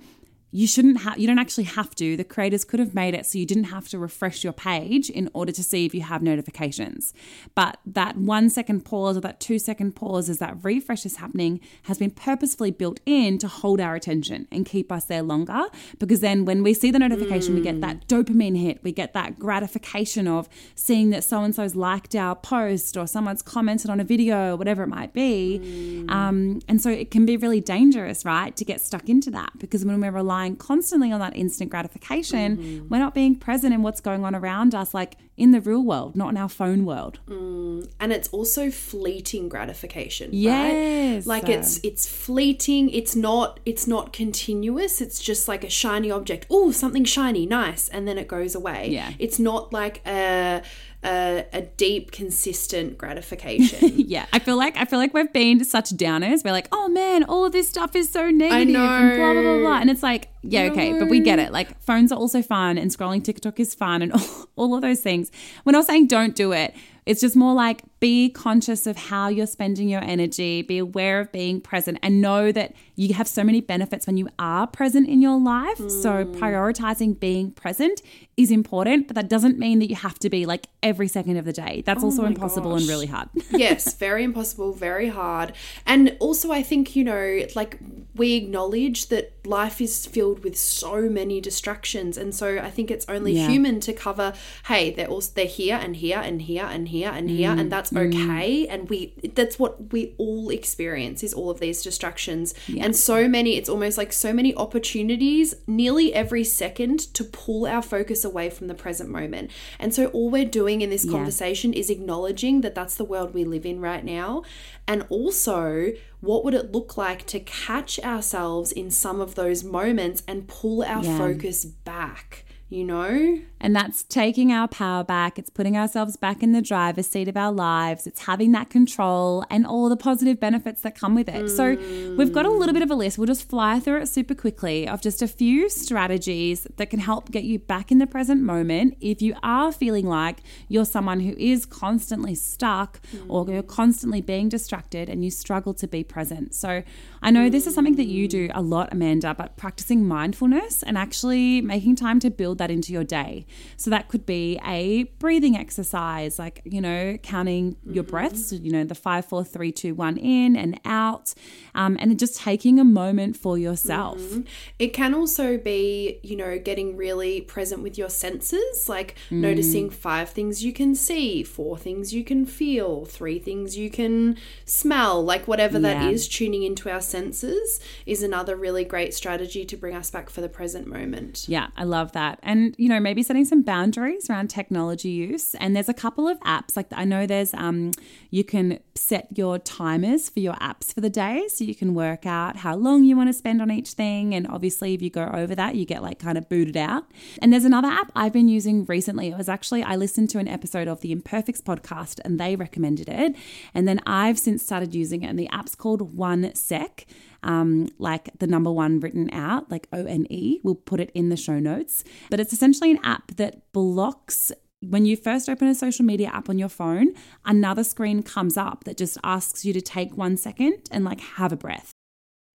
you 0.55 0.67
shouldn't 0.67 1.01
have 1.01 1.17
you 1.19 1.27
don't 1.27 1.37
actually 1.39 1.65
have 1.65 1.93
to. 1.95 2.15
The 2.15 2.23
creators 2.23 2.63
could 2.63 2.79
have 2.79 2.95
made 2.95 3.13
it 3.13 3.25
so 3.25 3.37
you 3.37 3.45
didn't 3.45 3.65
have 3.65 3.89
to 3.89 3.99
refresh 3.99 4.41
your 4.41 4.53
page 4.53 5.09
in 5.09 5.29
order 5.33 5.51
to 5.51 5.61
see 5.61 5.85
if 5.85 5.93
you 5.93 6.01
have 6.01 6.21
notifications. 6.21 7.13
But 7.55 7.77
that 7.85 8.15
one 8.15 8.49
second 8.49 8.85
pause 8.85 9.17
or 9.17 9.21
that 9.21 9.41
two 9.41 9.59
second 9.59 9.97
pause 9.97 10.29
as 10.29 10.39
that 10.39 10.55
refresh 10.63 11.05
is 11.05 11.17
happening 11.17 11.59
has 11.83 11.97
been 11.97 12.11
purposefully 12.11 12.71
built 12.71 13.01
in 13.05 13.37
to 13.39 13.49
hold 13.49 13.81
our 13.81 13.95
attention 13.95 14.47
and 14.49 14.65
keep 14.65 14.93
us 14.93 15.05
there 15.05 15.21
longer. 15.21 15.63
Because 15.99 16.21
then 16.21 16.45
when 16.45 16.63
we 16.63 16.73
see 16.73 16.89
the 16.89 16.99
notification 16.99 17.55
we 17.55 17.61
get 17.61 17.81
that 17.81 18.07
dopamine 18.07 18.57
hit. 18.57 18.81
We 18.81 18.93
get 18.93 19.13
that 19.13 19.37
gratification 19.37 20.27
of 20.27 20.47
seeing 20.73 21.09
that 21.09 21.25
so 21.25 21.43
and 21.43 21.53
so's 21.53 21.75
liked 21.75 22.15
our 22.15 22.35
post 22.35 22.95
or 22.95 23.07
someone's 23.07 23.41
commented 23.41 23.89
on 23.89 23.99
a 23.99 24.05
video 24.05 24.53
or 24.53 24.55
whatever 24.55 24.83
it 24.83 24.87
might 24.87 25.11
be. 25.11 26.05
Um, 26.07 26.61
and 26.69 26.81
so 26.81 26.89
it 26.89 27.11
can 27.11 27.25
be 27.25 27.35
really 27.35 27.59
dangerous 27.59 28.23
right 28.23 28.55
to 28.55 28.63
get 28.63 28.79
stuck 28.79 29.09
into 29.09 29.29
that. 29.31 29.51
Because 29.57 29.83
when 29.83 29.99
we're 29.99 30.11
relying 30.11 30.44
constantly 30.53 31.11
on 31.11 31.19
that 31.19 31.35
instant 31.35 31.71
gratification 31.71 32.57
mm-hmm. 32.57 32.89
we're 32.89 32.99
not 32.99 33.13
being 33.13 33.35
present 33.35 33.73
in 33.73 33.81
what's 33.81 34.01
going 34.01 34.25
on 34.25 34.35
around 34.35 34.75
us 34.75 34.93
like 34.93 35.15
in 35.37 35.51
the 35.51 35.61
real 35.61 35.83
world 35.83 36.15
not 36.15 36.29
in 36.29 36.37
our 36.37 36.49
phone 36.49 36.85
world 36.85 37.19
mm, 37.27 37.89
and 37.99 38.11
it's 38.11 38.27
also 38.29 38.69
fleeting 38.69 39.47
gratification 39.47 40.29
Yes. 40.33 41.25
right 41.25 41.41
like 41.41 41.49
it's 41.49 41.79
it's 41.83 42.05
fleeting 42.07 42.89
it's 42.89 43.15
not 43.15 43.59
it's 43.65 43.87
not 43.87 44.11
continuous 44.11 44.99
it's 44.99 45.19
just 45.19 45.47
like 45.47 45.63
a 45.63 45.69
shiny 45.69 46.11
object 46.11 46.45
oh 46.49 46.71
something 46.71 47.05
shiny 47.05 47.45
nice 47.45 47.87
and 47.87 48.05
then 48.07 48.17
it 48.17 48.27
goes 48.27 48.55
away 48.55 48.89
Yeah. 48.89 49.13
it's 49.17 49.39
not 49.39 49.71
like 49.71 50.05
a 50.05 50.61
a, 51.05 51.45
a 51.53 51.61
deep, 51.61 52.11
consistent 52.11 52.97
gratification. 52.97 53.93
Yeah, 54.05 54.25
I 54.31 54.39
feel 54.39 54.55
like 54.55 54.77
I 54.77 54.85
feel 54.85 54.99
like 54.99 55.13
we've 55.13 55.31
been 55.31 55.63
such 55.63 55.89
downers. 55.91 56.43
We're 56.43 56.51
like, 56.51 56.67
oh 56.71 56.87
man, 56.89 57.23
all 57.23 57.45
of 57.45 57.51
this 57.53 57.67
stuff 57.67 57.95
is 57.95 58.11
so 58.11 58.29
negative 58.29 58.73
know. 58.73 58.85
and 58.85 59.17
blah 59.17 59.33
blah 59.33 59.41
blah 59.41 59.59
blah. 59.59 59.79
And 59.79 59.89
it's 59.89 60.03
like, 60.03 60.29
yeah, 60.47 60.63
okay, 60.71 60.97
but 60.97 61.09
we 61.09 61.19
get 61.19 61.39
it. 61.39 61.51
Like 61.51 61.81
phones 61.81 62.11
are 62.11 62.19
also 62.19 62.41
fun, 62.41 62.77
and 62.77 62.91
scrolling 62.91 63.23
TikTok 63.23 63.59
is 63.59 63.73
fun, 63.73 64.01
and 64.01 64.13
all, 64.13 64.21
all 64.55 64.75
of 64.75 64.81
those 64.81 65.01
things. 65.01 65.31
We're 65.63 65.71
not 65.71 65.85
saying 65.85 66.07
don't 66.07 66.35
do 66.35 66.51
it. 66.51 66.75
It's 67.05 67.21
just 67.21 67.35
more 67.35 67.53
like 67.53 67.83
be 67.99 68.29
conscious 68.29 68.87
of 68.87 68.97
how 68.97 69.27
you're 69.27 69.45
spending 69.45 69.87
your 69.87 70.03
energy, 70.03 70.63
be 70.63 70.79
aware 70.79 71.19
of 71.19 71.31
being 71.31 71.61
present, 71.61 71.99
and 72.01 72.19
know 72.19 72.51
that 72.51 72.73
you 72.95 73.13
have 73.13 73.27
so 73.27 73.43
many 73.43 73.61
benefits 73.61 74.07
when 74.07 74.17
you 74.17 74.27
are 74.39 74.65
present 74.65 75.07
in 75.07 75.21
your 75.21 75.39
life. 75.39 75.77
So, 75.89 76.23
hmm. 76.23 76.35
prioritizing 76.35 77.19
being 77.19 77.51
present 77.51 78.01
is 78.37 78.49
important, 78.49 79.07
but 79.07 79.15
that 79.15 79.29
doesn't 79.29 79.59
mean 79.59 79.79
that 79.79 79.89
you 79.89 79.95
have 79.95 80.17
to 80.19 80.29
be 80.29 80.45
like 80.47 80.67
every 80.81 81.07
second 81.07 81.37
of 81.37 81.45
the 81.45 81.53
day. 81.53 81.83
That's 81.85 82.03
oh 82.03 82.07
also 82.07 82.23
my 82.23 82.29
impossible 82.29 82.75
and 82.75 82.87
really 82.87 83.07
hard. 83.07 83.29
yes, 83.51 83.93
very 83.93 84.23
impossible, 84.23 84.73
very 84.73 85.09
hard. 85.09 85.53
And 85.85 86.17
also, 86.19 86.51
I 86.51 86.63
think, 86.63 86.95
you 86.95 87.03
know, 87.03 87.45
like 87.55 87.77
we 88.15 88.33
acknowledge 88.33 89.09
that 89.09 89.45
life 89.45 89.79
is 89.79 90.07
filled 90.07 90.34
with 90.43 90.57
so 90.57 91.01
many 91.09 91.39
distractions. 91.41 92.17
And 92.17 92.33
so 92.33 92.59
I 92.59 92.69
think 92.69 92.91
it's 92.91 93.05
only 93.07 93.33
Yeah. 93.33 93.49
human 93.49 93.79
to 93.81 93.93
cover, 93.93 94.33
hey, 94.67 94.91
they're 94.91 95.07
also 95.07 95.31
they're 95.35 95.45
here 95.45 95.79
and 95.81 95.95
here 95.95 96.19
and 96.19 96.41
here 96.43 96.65
and 96.65 96.87
here 96.89 97.11
and 97.13 97.29
here, 97.29 97.49
Mm, 97.51 97.59
and 97.59 97.71
that's 97.71 97.91
okay. 97.95 98.67
And 98.67 98.89
we 98.89 99.13
that's 99.33 99.57
what 99.59 99.91
we 99.91 100.13
all 100.17 100.49
experience 100.49 101.23
is 101.23 101.33
all 101.33 101.49
of 101.49 101.59
these 101.59 101.81
distractions. 101.81 102.53
And 102.79 102.95
so 102.95 103.27
many, 103.27 103.57
it's 103.57 103.69
almost 103.69 103.97
like 103.97 104.13
so 104.13 104.33
many 104.33 104.53
opportunities 104.55 105.55
nearly 105.67 106.13
every 106.13 106.43
second 106.43 106.99
to 107.13 107.23
pull 107.23 107.65
our 107.65 107.81
focus 107.81 108.23
away 108.23 108.49
from 108.49 108.67
the 108.67 108.73
present 108.73 109.09
moment. 109.09 109.51
And 109.79 109.93
so 109.93 110.07
all 110.07 110.29
we're 110.29 110.45
doing 110.45 110.81
in 110.81 110.89
this 110.89 111.09
conversation 111.09 111.73
is 111.73 111.89
acknowledging 111.89 112.61
that 112.61 112.75
that's 112.75 112.95
the 112.95 113.05
world 113.05 113.33
we 113.33 113.43
live 113.43 113.65
in 113.65 113.79
right 113.81 114.03
now. 114.05 114.43
And 114.87 115.05
also, 115.09 115.91
what 116.21 116.43
would 116.45 116.53
it 116.53 116.71
look 116.71 116.95
like 116.97 117.25
to 117.27 117.39
catch 117.39 117.99
ourselves 117.99 118.71
in 118.71 118.91
some 118.91 119.19
of 119.19 119.35
those 119.35 119.63
moments 119.63 120.23
and 120.27 120.47
pull 120.47 120.83
our 120.83 121.03
Yeah. 121.03 121.17
focus 121.17 121.65
back? 121.65 122.44
You 122.69 122.83
know? 122.83 123.39
And 123.61 123.75
that's 123.75 124.03
taking 124.03 124.51
our 124.51 124.67
power 124.67 125.03
back. 125.03 125.39
It's 125.39 125.49
putting 125.49 125.77
ourselves 125.77 126.17
back 126.17 126.43
in 126.43 126.51
the 126.51 126.61
driver's 126.61 127.07
seat 127.07 127.27
of 127.27 127.37
our 127.37 127.51
lives. 127.51 128.05
It's 128.05 128.25
having 128.25 128.51
that 128.51 128.69
control 128.69 129.43
and 129.49 129.65
all 129.65 129.87
the 129.87 129.97
positive 129.97 130.39
benefits 130.39 130.81
that 130.81 130.95
come 130.95 131.15
with 131.15 131.29
it. 131.29 131.49
So, 131.49 131.75
we've 132.15 132.33
got 132.33 132.45
a 132.45 132.51
little 132.51 132.73
bit 132.73 132.83
of 132.83 132.91
a 132.91 132.95
list. 132.95 133.17
We'll 133.17 133.27
just 133.27 133.49
fly 133.49 133.79
through 133.79 134.01
it 134.01 134.07
super 134.07 134.35
quickly 134.35 134.87
of 134.87 135.01
just 135.01 135.21
a 135.21 135.27
few 135.27 135.69
strategies 135.69 136.67
that 136.77 136.89
can 136.89 136.99
help 136.99 137.31
get 137.31 137.43
you 137.43 137.59
back 137.59 137.91
in 137.91 137.97
the 137.99 138.07
present 138.07 138.41
moment 138.41 138.97
if 138.99 139.21
you 139.21 139.35
are 139.41 139.71
feeling 139.71 140.05
like 140.05 140.39
you're 140.67 140.85
someone 140.85 141.21
who 141.21 141.35
is 141.37 141.65
constantly 141.65 142.35
stuck 142.35 142.99
or 143.27 143.49
you're 143.49 143.63
constantly 143.63 144.21
being 144.21 144.49
distracted 144.49 145.09
and 145.09 145.23
you 145.23 145.31
struggle 145.31 145.73
to 145.75 145.87
be 145.87 146.03
present. 146.03 146.53
So, 146.53 146.83
I 147.21 147.31
know 147.31 147.49
this 147.49 147.65
is 147.65 147.73
something 147.73 147.95
that 147.95 148.05
you 148.05 148.27
do 148.27 148.49
a 148.53 148.61
lot, 148.61 148.89
Amanda, 148.91 149.33
but 149.33 149.57
practicing 149.57 150.05
mindfulness 150.05 150.83
and 150.83 150.97
actually 150.97 151.61
making 151.61 151.95
time 151.95 152.19
to 152.19 152.29
build 152.29 152.59
that 152.59 152.64
into 152.71 152.93
your 152.93 153.03
day. 153.03 153.45
So 153.77 153.89
that 153.89 154.07
could 154.07 154.25
be 154.25 154.59
a 154.65 155.03
breathing 155.19 155.55
exercise, 155.57 156.39
like, 156.39 156.61
you 156.65 156.81
know, 156.81 157.17
counting 157.23 157.77
your 157.85 158.03
mm-hmm. 158.03 158.11
breaths, 158.11 158.51
you 158.51 158.71
know, 158.71 158.83
the 158.83 158.95
five, 158.95 159.25
four, 159.25 159.43
three, 159.43 159.71
two, 159.71 159.95
one 159.95 160.17
in 160.17 160.55
and 160.55 160.79
out, 160.85 161.33
um, 161.73 161.97
and 161.99 162.17
just 162.17 162.39
taking 162.39 162.79
a 162.79 162.83
moment 162.83 163.35
for 163.35 163.57
yourself. 163.57 164.19
Mm-hmm. 164.19 164.41
It 164.79 164.89
can 164.89 165.13
also 165.13 165.57
be, 165.57 166.19
you 166.23 166.35
know, 166.35 166.57
getting 166.57 166.95
really 166.95 167.41
present 167.41 167.81
with 167.83 167.97
your 167.97 168.09
senses, 168.09 168.87
like 168.87 169.15
mm. 169.29 169.37
noticing 169.37 169.89
five 169.89 170.29
things 170.29 170.63
you 170.63 170.73
can 170.73 170.95
see, 170.95 171.43
four 171.43 171.77
things 171.77 172.13
you 172.13 172.23
can 172.23 172.45
feel, 172.45 173.05
three 173.05 173.39
things 173.39 173.77
you 173.77 173.89
can 173.89 174.37
smell, 174.65 175.23
like 175.23 175.47
whatever 175.47 175.79
that 175.79 176.03
Yeah. 176.03 176.09
is, 176.09 176.27
tuning 176.27 176.63
into 176.63 176.89
our 176.89 177.01
senses 177.01 177.79
is 178.05 178.23
another 178.23 178.55
really 178.55 178.83
great 178.83 179.13
strategy 179.13 179.65
to 179.65 179.77
bring 179.77 179.95
us 179.95 180.09
back 180.09 180.29
for 180.29 180.41
the 180.41 180.49
present 180.49 180.87
moment. 180.87 181.45
Yeah, 181.47 181.67
I 181.75 181.83
love 181.83 182.11
that. 182.13 182.39
And, 182.45 182.75
you 182.77 182.87
know, 182.87 182.99
maybe 182.99 183.23
setting 183.23 183.43
some 183.43 183.63
boundaries 183.63 184.29
around 184.29 184.49
technology 184.49 185.09
use. 185.09 185.55
And 185.55 185.75
there's 185.75 185.89
a 185.89 185.93
couple 185.93 186.27
of 186.27 186.39
apps, 186.41 186.77
like 186.77 186.87
I 186.93 187.03
know 187.03 187.25
there's, 187.25 187.53
um, 187.53 187.91
you 188.29 188.43
can 188.43 188.79
set 188.93 189.27
your 189.35 189.59
timers 189.59 190.29
for 190.29 190.39
your 190.39 190.53
apps 190.55 190.93
for 190.93 191.01
the 191.01 191.09
day. 191.09 191.47
So 191.49 191.63
you 191.63 191.75
can 191.75 191.93
work 191.95 192.25
out 192.25 192.57
how 192.57 192.75
long 192.75 193.03
you 193.03 193.17
want 193.17 193.29
to 193.29 193.33
spend 193.33 193.61
on 193.61 193.71
each 193.71 193.93
thing. 193.93 194.33
And 194.33 194.47
obviously, 194.47 194.93
if 194.93 195.01
you 195.01 195.09
go 195.09 195.29
over 195.33 195.55
that, 195.55 195.75
you 195.75 195.85
get 195.85 196.01
like 196.01 196.19
kind 196.19 196.37
of 196.37 196.47
booted 196.47 196.77
out. 196.77 197.05
And 197.41 197.51
there's 197.51 197.65
another 197.65 197.87
app 197.87 198.11
I've 198.15 198.33
been 198.33 198.47
using 198.47 198.85
recently. 198.85 199.29
It 199.29 199.37
was 199.37 199.49
actually, 199.49 199.83
I 199.83 199.95
listened 199.95 200.29
to 200.31 200.39
an 200.39 200.47
episode 200.47 200.87
of 200.87 201.01
the 201.01 201.11
Imperfects 201.11 201.61
podcast 201.61 202.19
and 202.23 202.39
they 202.39 202.55
recommended 202.55 203.09
it. 203.09 203.35
And 203.73 203.87
then 203.87 203.99
I've 204.05 204.39
since 204.39 204.63
started 204.63 204.93
using 204.93 205.23
it. 205.23 205.27
And 205.27 205.39
the 205.39 205.49
app's 205.49 205.75
called 205.75 206.15
One 206.15 206.53
Sec 206.53 207.05
um, 207.45 207.87
like 207.99 208.29
the 208.39 208.47
number 208.47 208.71
one 208.71 208.99
written 208.99 209.29
out, 209.31 209.71
like 209.71 209.87
O 209.93 210.03
N 210.03 210.27
E. 210.29 210.59
We'll 210.63 210.75
put 210.75 210.99
it 210.99 211.11
in 211.13 211.29
the 211.29 211.37
show 211.37 211.59
notes. 211.59 212.03
But 212.29 212.39
it's 212.39 212.51
essentially 212.51 212.91
an 212.91 212.99
app 213.03 213.35
that 213.37 213.71
blocks. 213.71 214.51
When 214.81 215.05
you 215.05 215.15
first 215.15 215.49
open 215.49 215.67
a 215.67 215.73
social 215.73 216.05
media 216.05 216.27
app 216.27 216.49
on 216.49 216.59
your 216.59 216.69
phone, 216.69 217.13
another 217.45 217.83
screen 217.83 218.21
comes 218.21 218.57
up 218.57 218.83
that 218.83 218.97
just 218.97 219.17
asks 219.23 219.63
you 219.63 219.73
to 219.73 219.81
take 219.81 220.17
one 220.17 220.37
second 220.37 220.89
and 220.91 221.05
like 221.05 221.21
have 221.21 221.51
a 221.51 221.55
breath. 221.55 221.91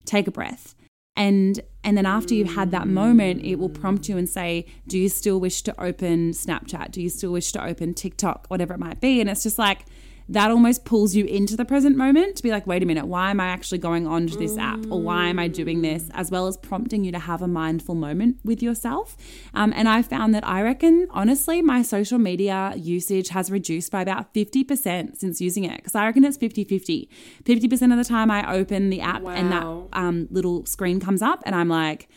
Take 0.05 0.27
a 0.27 0.31
breath. 0.31 0.75
And 1.15 1.59
and 1.83 1.97
then 1.97 2.05
after 2.05 2.33
you've 2.33 2.55
had 2.55 2.71
that 2.71 2.87
moment, 2.87 3.43
it 3.43 3.55
will 3.55 3.69
prompt 3.69 4.07
you 4.07 4.17
and 4.17 4.29
say, 4.29 4.65
"Do 4.87 4.97
you 4.97 5.09
still 5.09 5.39
wish 5.39 5.61
to 5.63 5.81
open 5.81 6.31
Snapchat? 6.31 6.91
Do 6.91 7.01
you 7.01 7.09
still 7.09 7.31
wish 7.31 7.51
to 7.53 7.63
open 7.63 7.93
TikTok? 7.93 8.47
Whatever 8.47 8.73
it 8.75 8.79
might 8.79 9.01
be." 9.01 9.19
And 9.19 9.29
it's 9.29 9.43
just 9.43 9.59
like 9.59 9.85
that 10.31 10.49
almost 10.49 10.85
pulls 10.85 11.13
you 11.13 11.25
into 11.25 11.57
the 11.57 11.65
present 11.65 11.97
moment 11.97 12.37
to 12.37 12.43
be 12.43 12.51
like, 12.51 12.65
wait 12.65 12.81
a 12.81 12.85
minute, 12.85 13.05
why 13.05 13.31
am 13.31 13.41
I 13.41 13.47
actually 13.47 13.79
going 13.79 14.07
on 14.07 14.27
to 14.27 14.37
this 14.37 14.57
app 14.57 14.79
or 14.89 15.01
why 15.01 15.27
am 15.27 15.37
I 15.37 15.49
doing 15.49 15.81
this? 15.81 16.09
As 16.13 16.31
well 16.31 16.47
as 16.47 16.55
prompting 16.55 17.03
you 17.03 17.11
to 17.11 17.19
have 17.19 17.41
a 17.41 17.49
mindful 17.49 17.95
moment 17.95 18.37
with 18.45 18.63
yourself. 18.63 19.17
Um, 19.53 19.73
and 19.75 19.89
I 19.89 20.01
found 20.01 20.33
that 20.33 20.47
I 20.47 20.61
reckon, 20.61 21.07
honestly, 21.11 21.61
my 21.61 21.81
social 21.81 22.17
media 22.17 22.73
usage 22.77 23.27
has 23.29 23.51
reduced 23.51 23.91
by 23.91 24.01
about 24.01 24.33
50% 24.33 25.17
since 25.17 25.41
using 25.41 25.65
it 25.65 25.75
because 25.77 25.95
I 25.95 26.05
reckon 26.05 26.23
it's 26.23 26.37
50 26.37 26.63
50. 26.63 27.09
50% 27.43 27.91
of 27.91 27.97
the 27.97 28.05
time 28.05 28.31
I 28.31 28.53
open 28.53 28.89
the 28.89 29.01
app 29.01 29.25
and 29.25 29.51
that 29.51 29.63
um, 29.91 30.29
little 30.31 30.65
screen 30.65 31.01
comes 31.01 31.21
up 31.21 31.43
and 31.45 31.53
I'm 31.53 31.67
like, 31.67 32.07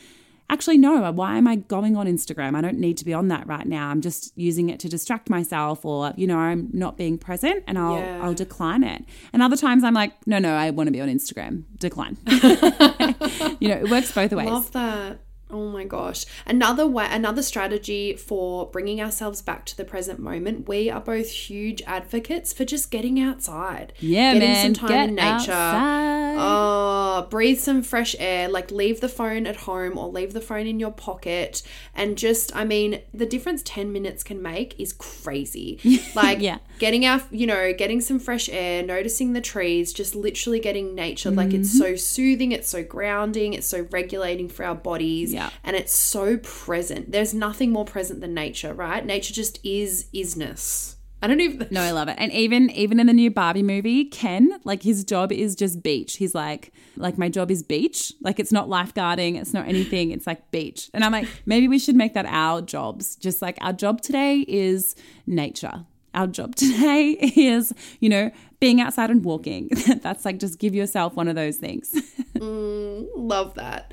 actually 0.51 0.79
no. 0.79 1.11
Why 1.13 1.37
am 1.37 1.47
i 1.49 1.57
going 1.57 1.97
on 1.97 2.07
instagram? 2.07 2.55
I 2.57 2.61
don't 2.61 2.79
need 2.79 2.97
to 2.99 3.05
be 3.05 3.13
on 3.15 3.29
that 3.29 3.47
right 3.47 3.67
now. 3.67 3.89
I'm 3.89 4.01
just 4.01 4.33
using 4.37 4.69
it 4.71 4.79
to 4.81 4.89
distract 4.89 5.29
myself 5.31 5.85
or 5.85 6.13
you 6.17 6.27
know 6.27 6.39
i'm 6.39 6.69
not 6.73 6.97
being 6.97 7.19
present 7.19 7.65
and 7.67 7.79
i'll 7.79 7.99
Yeah. 7.99 8.21
i'll 8.23 8.35
decline 8.35 8.85
it. 8.85 9.05
And 9.33 9.43
other 9.43 9.57
times 9.57 9.83
i'm 9.85 9.95
like 9.95 10.13
no 10.27 10.39
no 10.39 10.55
i 10.55 10.71
want 10.71 10.87
to 10.89 10.93
be 10.93 11.01
on 11.01 11.09
instagram. 11.09 11.65
Decline. 11.79 12.17
You 13.61 13.69
know 13.69 13.77
it 13.77 13.91
works 13.91 14.13
both 14.13 14.33
ways. 14.33 14.49
Love 14.49 14.73
that. 14.73 15.19
Oh 15.55 15.69
my 15.69 15.85
gosh. 15.85 16.27
Another 16.47 16.85
way 16.87 17.07
another 17.09 17.43
strategy 17.43 18.17
for 18.17 18.67
bringing 18.71 19.01
ourselves 19.01 19.41
back 19.41 19.65
to 19.67 19.77
the 19.77 19.85
present 19.85 20.19
moment. 20.19 20.69
We 20.69 20.91
are 20.91 21.01
both 21.01 21.31
huge 21.31 21.81
advocates 21.87 22.53
for 22.53 22.65
just 22.65 22.91
getting 22.91 23.21
outside. 23.21 23.93
yeah 24.01 24.33
getting 24.35 24.49
man 24.49 24.75
some 24.75 24.89
time 24.89 24.89
get 24.89 25.09
in 25.11 25.15
nature. 25.15 25.53
outside. 25.53 26.35
Oh, 26.37 27.27
breathe 27.31 27.61
some 27.61 27.83
fresh 27.83 28.17
air. 28.19 28.49
Like 28.49 28.73
leave 28.73 29.01
the 29.01 29.09
phone 29.09 29.47
at 29.47 29.57
home 29.57 29.97
or 29.97 30.09
leave 30.09 30.33
the 30.33 30.41
phone 30.41 30.67
in 30.67 30.81
your 30.81 30.91
pocket 30.91 31.63
and 31.95 32.19
just 32.19 32.55
I 32.57 32.65
mean, 32.65 33.01
the 33.13 33.27
difference 33.27 33.63
10 33.65 33.93
minutes 33.93 34.25
can 34.25 34.43
make 34.43 34.79
is 34.81 34.93
crazy. 34.93 35.79
Like 36.17 36.41
Yeah. 36.41 36.59
getting 36.81 37.07
our, 37.07 37.23
you 37.31 37.47
know, 37.47 37.73
getting 37.73 38.01
some 38.01 38.19
fresh 38.19 38.49
air, 38.49 38.83
noticing 38.83 39.33
the 39.33 39.41
trees, 39.41 39.93
just 39.93 40.15
literally 40.17 40.59
getting 40.61 40.95
nature. 40.95 41.31
Like 41.31 41.53
it's 41.55 41.69
Mm-hmm. 41.71 41.79
so 41.79 41.97
soothing, 41.97 42.51
it's 42.53 42.69
so 42.69 42.83
grounding, 42.83 43.53
it's 43.55 43.67
so 43.67 43.87
regulating 43.91 44.49
for 44.49 44.65
our 44.65 44.75
bodies. 44.75 45.33
Yeah. 45.33 45.44
And 45.63 45.77
it's 45.77 45.93
so 45.93 46.39
present. 46.39 47.13
There's 47.13 47.35
nothing 47.35 47.71
more 47.71 47.85
present 47.85 48.21
than 48.21 48.35
nature, 48.35 48.75
right? 48.75 49.05
Nature 49.05 49.35
just 49.35 49.65
is 49.65 50.07
isness. 50.15 50.95
I 51.25 51.27
don't 51.27 51.41
even 51.41 51.67
No, 51.71 51.81
I 51.81 51.93
love 51.93 52.09
it. 52.09 52.17
And 52.19 52.31
even 52.33 52.69
even 52.71 53.01
in 53.01 53.07
the 53.07 53.15
new 53.15 53.31
Barbie 53.31 53.63
movie, 53.63 54.05
Ken, 54.05 54.61
like 54.65 54.83
his 54.83 55.05
job 55.05 55.33
is 55.33 55.55
just 55.55 55.83
beach. 55.83 56.17
He's 56.17 56.35
like, 56.35 56.71
like 56.97 57.17
my 57.17 57.31
job 57.31 57.51
is 57.51 57.63
beach. 57.63 58.13
Like 58.21 58.39
it's 58.39 58.53
not 58.53 58.69
lifeguarding, 58.69 59.41
it's 59.41 59.55
not 59.55 59.67
anything. 59.67 60.11
It's 60.11 60.27
like 60.27 60.51
beach. 60.51 60.91
And 60.93 61.03
I'm 61.03 61.13
like, 61.13 61.27
maybe 61.47 61.67
we 61.67 61.79
should 61.79 61.97
make 61.97 62.13
that 62.13 62.27
our 62.27 62.61
jobs. 62.61 63.17
Just 63.17 63.41
like 63.41 63.57
our 63.63 63.73
job 63.73 64.03
today 64.03 64.45
is 64.47 64.95
nature. 65.27 65.87
Our 66.13 66.27
job 66.27 66.55
today 66.57 67.13
is, 67.13 67.73
you 68.01 68.11
know, 68.11 68.31
being 68.61 68.83
outside 68.83 69.09
and 69.11 69.25
walking. 69.25 69.71
That's 70.03 70.27
like 70.27 70.39
just 70.39 70.59
give 70.59 70.75
yourself 70.75 71.15
one 71.15 71.29
of 71.29 71.37
those 71.37 71.57
things. 71.57 71.95
Mm, 72.37 73.07
love 73.17 73.55
that. 73.55 73.93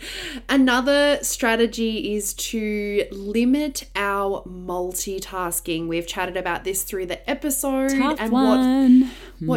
Another 0.50 1.20
strategy 1.22 2.14
is 2.16 2.34
to 2.34 3.06
limit 3.12 3.86
our 3.96 4.44
multitasking. 4.44 5.88
We've 5.88 6.08
chatted 6.08 6.38
about 6.38 6.64
this 6.64 6.84
through 6.84 7.08
the 7.08 7.30
episode 7.30 7.90
Tough 7.92 8.20
and 8.20 8.32
one. 8.32 9.02
what 9.02 9.12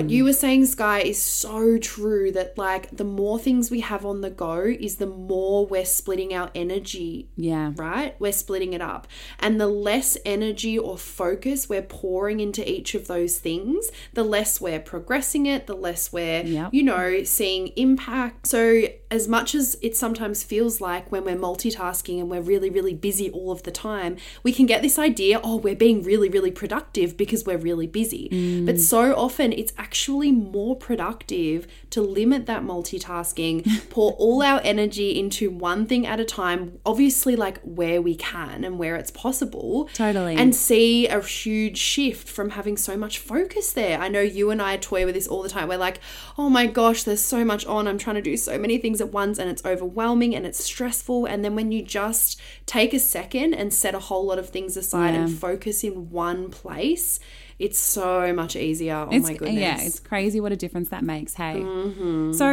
What 0.04 0.10
you 0.10 0.24
were 0.24 0.32
saying, 0.32 0.66
Skye, 0.66 1.00
is 1.00 1.20
so 1.20 1.78
true 1.78 2.32
that 2.32 2.56
like 2.58 2.96
the 2.96 3.04
more 3.04 3.38
things 3.38 3.70
we 3.70 3.80
have 3.80 4.04
on 4.06 4.20
the 4.22 4.30
go 4.30 4.60
is 4.62 4.96
the 4.96 5.06
more 5.06 5.66
we're 5.66 5.84
splitting 5.84 6.34
our 6.34 6.50
energy 6.54 7.28
Yeah. 7.36 7.72
right? 7.76 8.14
We're 8.18 8.32
splitting 8.32 8.72
it 8.72 8.80
up. 8.80 9.06
And 9.40 9.60
the 9.60 9.66
less 9.66 10.16
energy 10.24 10.78
or 10.78 10.96
focus 10.98 11.68
we're 11.68 11.82
pouring 11.82 12.40
into 12.40 12.68
each 12.70 12.94
of 12.94 13.06
those 13.08 13.38
things, 13.38 13.90
the 14.14 14.24
less 14.24 14.60
we're 14.60 14.80
progressing 14.80 15.46
it, 15.46 15.66
the 15.66 15.76
less 15.76 16.12
we're, 16.12 16.42
Yep. 16.44 16.72
you 16.72 16.82
know, 16.82 17.22
seeing 17.24 17.68
impact. 17.76 18.46
So, 18.46 18.73
as 19.10 19.28
much 19.28 19.54
as 19.54 19.78
it 19.80 19.96
sometimes 19.96 20.42
feels 20.42 20.80
like 20.80 21.12
when 21.12 21.24
we're 21.24 21.36
multitasking 21.36 22.18
and 22.18 22.28
we're 22.28 22.40
really, 22.40 22.70
really 22.70 22.94
busy 22.94 23.30
all 23.30 23.52
of 23.52 23.62
the 23.62 23.70
time, 23.70 24.16
we 24.42 24.52
can 24.52 24.66
get 24.66 24.82
this 24.82 24.98
idea 24.98 25.40
oh, 25.44 25.56
we're 25.56 25.76
being 25.76 26.02
really, 26.02 26.28
really 26.28 26.50
productive 26.50 27.16
because 27.16 27.44
we're 27.44 27.58
really 27.58 27.86
busy. 27.86 28.28
Mm. 28.30 28.66
But 28.66 28.80
so 28.80 29.14
often 29.14 29.52
it's 29.52 29.72
actually 29.78 30.32
more 30.32 30.76
productive 30.76 31.66
to 31.90 32.00
limit 32.00 32.46
that 32.46 32.62
multitasking, 32.62 33.88
pour 33.90 34.12
all 34.12 34.42
our 34.42 34.60
energy 34.64 35.18
into 35.18 35.50
one 35.50 35.86
thing 35.86 36.06
at 36.06 36.18
a 36.18 36.24
time, 36.24 36.78
obviously, 36.84 37.36
like 37.36 37.60
where 37.62 38.02
we 38.02 38.14
can 38.14 38.64
and 38.64 38.78
where 38.78 38.96
it's 38.96 39.10
possible. 39.10 39.88
Totally. 39.94 40.34
And 40.36 40.54
see 40.54 41.06
a 41.06 41.20
huge 41.20 41.78
shift 41.78 42.28
from 42.28 42.50
having 42.50 42.76
so 42.76 42.96
much 42.96 43.18
focus 43.18 43.72
there. 43.72 43.98
I 43.98 44.08
know 44.08 44.20
you 44.20 44.50
and 44.50 44.60
I 44.60 44.76
toy 44.76 45.04
with 45.04 45.14
this 45.14 45.28
all 45.28 45.42
the 45.42 45.48
time. 45.48 45.68
We're 45.68 45.78
like, 45.78 46.00
oh 46.36 46.48
my 46.48 46.66
gosh, 46.66 47.04
there's 47.04 47.24
so 47.24 47.44
much 47.44 47.64
on. 47.66 47.86
I'm 47.86 47.98
trying 47.98 48.16
to 48.16 48.22
do 48.22 48.36
so 48.36 48.58
many 48.66 48.76
things 48.78 49.00
at 49.00 49.10
once 49.12 49.38
and 49.40 49.48
it's 49.52 49.64
overwhelming 49.72 50.34
and 50.36 50.44
it's 50.48 50.62
stressful. 50.72 51.26
And 51.30 51.44
then 51.44 51.54
when 51.58 51.68
you 51.74 51.80
just 51.82 52.40
take 52.66 52.92
a 52.94 52.98
second 52.98 53.54
and 53.60 53.72
set 53.72 53.94
a 53.94 53.98
whole 54.08 54.24
lot 54.30 54.38
of 54.38 54.48
things 54.48 54.76
aside 54.76 55.14
and 55.14 55.26
focus 55.48 55.84
in 55.84 56.10
one 56.10 56.50
place, 56.50 57.20
it's 57.58 57.78
so 57.78 58.32
much 58.32 58.56
easier. 58.56 58.94
Oh 58.96 59.08
It's, 59.16 59.28
my 59.28 59.34
goodness. 59.34 59.54
Yeah, 59.68 59.80
it's 59.88 60.00
crazy 60.00 60.40
what 60.40 60.52
a 60.52 60.56
difference 60.64 60.88
that 60.94 61.04
makes. 61.04 61.34
Hey, 61.34 61.60
Mm-hmm. 61.60 62.32
so 62.32 62.48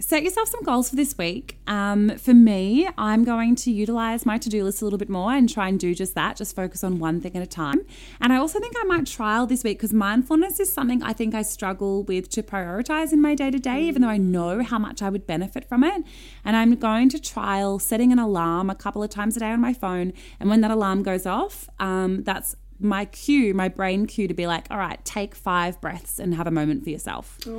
set 0.00 0.22
yourself 0.22 0.48
some 0.48 0.62
goals 0.62 0.90
for 0.90 0.96
this 0.96 1.16
week. 1.16 1.58
Um, 1.66 2.16
for 2.18 2.34
me, 2.34 2.88
I'm 2.96 3.24
going 3.24 3.54
to 3.56 3.70
utilize 3.70 4.24
my 4.24 4.38
to 4.38 4.48
do 4.48 4.64
list 4.64 4.80
a 4.80 4.84
little 4.84 4.98
bit 4.98 5.08
more 5.08 5.32
and 5.32 5.48
try 5.48 5.68
and 5.68 5.78
do 5.78 5.94
just 5.94 6.14
that, 6.14 6.36
just 6.36 6.56
focus 6.56 6.82
on 6.82 6.98
one 6.98 7.20
thing 7.20 7.36
at 7.36 7.42
a 7.42 7.46
time. 7.46 7.82
And 8.20 8.32
I 8.32 8.36
also 8.36 8.58
think 8.58 8.74
I 8.80 8.84
might 8.84 9.06
trial 9.06 9.46
this 9.46 9.62
week 9.62 9.78
because 9.78 9.92
mindfulness 9.92 10.58
is 10.58 10.72
something 10.72 11.02
I 11.02 11.12
think 11.12 11.34
I 11.34 11.42
struggle 11.42 12.02
with 12.04 12.30
to 12.30 12.42
prioritize 12.42 13.12
in 13.12 13.20
my 13.20 13.34
day 13.34 13.50
to 13.50 13.58
day, 13.58 13.82
even 13.84 14.02
though 14.02 14.08
I 14.08 14.16
know 14.16 14.62
how 14.62 14.78
much 14.78 15.02
I 15.02 15.10
would 15.10 15.26
benefit 15.26 15.68
from 15.68 15.84
it. 15.84 16.02
And 16.44 16.56
I'm 16.56 16.74
going 16.76 17.08
to 17.10 17.20
trial 17.20 17.78
setting 17.78 18.12
an 18.12 18.18
alarm 18.18 18.70
a 18.70 18.74
couple 18.74 19.02
of 19.02 19.10
times 19.10 19.36
a 19.36 19.40
day 19.40 19.50
on 19.50 19.60
my 19.60 19.74
phone. 19.74 20.12
And 20.38 20.48
when 20.48 20.62
that 20.62 20.70
alarm 20.70 21.02
goes 21.02 21.26
off, 21.26 21.68
um, 21.78 22.22
that's 22.24 22.56
my 22.80 23.04
cue, 23.06 23.52
my 23.54 23.68
brain 23.68 24.06
cue 24.06 24.26
to 24.28 24.34
be 24.34 24.46
like, 24.46 24.66
all 24.70 24.78
right, 24.78 25.02
take 25.04 25.34
five 25.34 25.80
breaths 25.80 26.18
and 26.18 26.34
have 26.34 26.46
a 26.46 26.50
moment 26.50 26.82
for 26.84 26.90
yourself, 26.90 27.38
you 27.44 27.52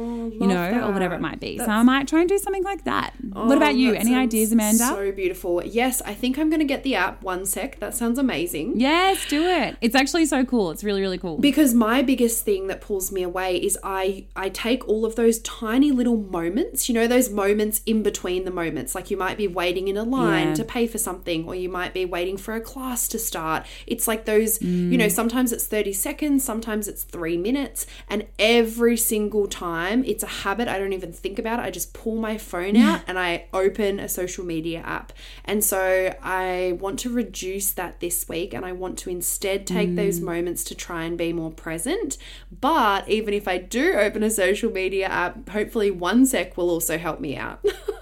know, 0.47 0.87
or 0.87 0.91
whatever 0.91 1.15
it 1.15 1.21
might 1.21 1.39
be. 1.39 1.57
So 1.57 1.65
I 1.65 1.83
might 1.83 2.07
try 2.07 2.21
and 2.21 2.29
do 2.29 2.37
something 2.37 2.63
like 2.63 2.83
that. 2.85 3.13
what 3.33 3.57
about 3.57 3.75
you? 3.75 3.91
Oh, 3.91 3.95
Any 3.95 4.15
ideas, 4.15 4.51
Amanda? 4.51 4.83
So 4.85 5.11
beautiful. 5.11 5.63
Yes, 5.63 6.01
I 6.01 6.13
think 6.13 6.37
I'm 6.39 6.49
going 6.49 6.59
to 6.59 6.65
get 6.65 6.83
the 6.83 6.95
app. 6.95 7.21
One 7.23 7.45
sec. 7.45 7.79
That 7.79 7.93
sounds 7.95 8.17
amazing. 8.19 8.79
yes, 8.79 9.25
do 9.27 9.43
it. 9.45 9.77
It's 9.81 9.95
actually 9.95 10.25
so 10.25 10.43
cool. 10.45 10.71
It's 10.71 10.83
really, 10.83 11.01
really 11.01 11.17
cool. 11.17 11.37
because 11.37 11.73
my 11.73 12.01
biggest 12.01 12.43
thing 12.45 12.67
that 12.67 12.81
pulls 12.81 13.11
me 13.11 13.21
away 13.23 13.57
is 13.57 13.77
I 13.83 14.25
I 14.35 14.49
take 14.49 14.87
all 14.87 15.05
of 15.05 15.15
those 15.15 15.39
tiny 15.39 15.91
little 15.91 16.17
moments, 16.17 16.87
you 16.89 16.95
know, 16.95 17.07
those 17.07 17.29
moments 17.29 17.81
in 17.85 18.03
between 18.03 18.45
the 18.45 18.51
moments. 18.51 18.95
Like 18.95 19.11
you 19.11 19.17
might 19.17 19.37
be 19.37 19.47
waiting 19.47 19.87
in 19.87 19.97
a 19.97 20.03
line 20.03 20.49
Yeah. 20.49 20.53
to 20.55 20.63
pay 20.63 20.87
for 20.87 20.97
something 20.97 21.47
or 21.47 21.55
you 21.55 21.69
might 21.69 21.93
be 21.93 22.05
waiting 22.05 22.37
for 22.37 22.53
a 22.55 22.61
class 22.61 23.07
to 23.09 23.19
start. 23.19 23.65
It's 23.87 24.07
like 24.07 24.25
those, 24.25 24.61
you 24.61 24.67
Mm. 24.67 24.97
know, 24.97 25.07
sometimes 25.11 25.51
it's 25.51 25.65
30 25.65 25.93
seconds, 25.93 26.43
sometimes 26.43 26.87
it's 26.87 27.03
3 27.03 27.37
minutes, 27.37 27.85
and 28.09 28.27
every 28.39 28.97
single 28.97 29.47
time 29.47 30.03
it's 30.05 30.23
a 30.23 30.27
habit. 30.27 30.67
I 30.67 30.77
don't 30.79 30.93
even 30.93 31.11
think 31.11 31.39
about 31.39 31.59
it. 31.59 31.63
I 31.63 31.71
just 31.71 31.93
pull 31.93 32.15
my 32.15 32.37
phone 32.37 32.77
out 32.77 33.01
and 33.07 33.19
I 33.19 33.45
open 33.53 33.99
a 33.99 34.09
social 34.09 34.45
media 34.45 34.79
app. 34.79 35.13
And 35.45 35.63
so 35.63 36.15
I 36.21 36.77
want 36.79 36.99
to 36.99 37.09
reduce 37.09 37.71
that 37.71 37.99
this 37.99 38.27
week 38.27 38.53
and 38.53 38.65
I 38.65 38.71
want 38.71 38.97
to 38.99 39.09
instead 39.09 39.67
take 39.67 39.95
those 39.95 40.19
mm. 40.19 40.23
moments 40.23 40.63
to 40.65 40.75
try 40.75 41.03
and 41.03 41.17
be 41.17 41.33
more 41.33 41.51
present. 41.51 42.17
But 42.59 43.07
even 43.09 43.33
if 43.33 43.47
I 43.47 43.57
do 43.57 43.93
open 43.93 44.23
a 44.23 44.29
social 44.29 44.71
media 44.71 45.07
app, 45.07 45.49
hopefully 45.49 45.91
one 45.91 46.25
sec 46.25 46.57
will 46.57 46.69
also 46.69 46.97
help 46.97 47.19
me 47.19 47.35
out. 47.37 47.63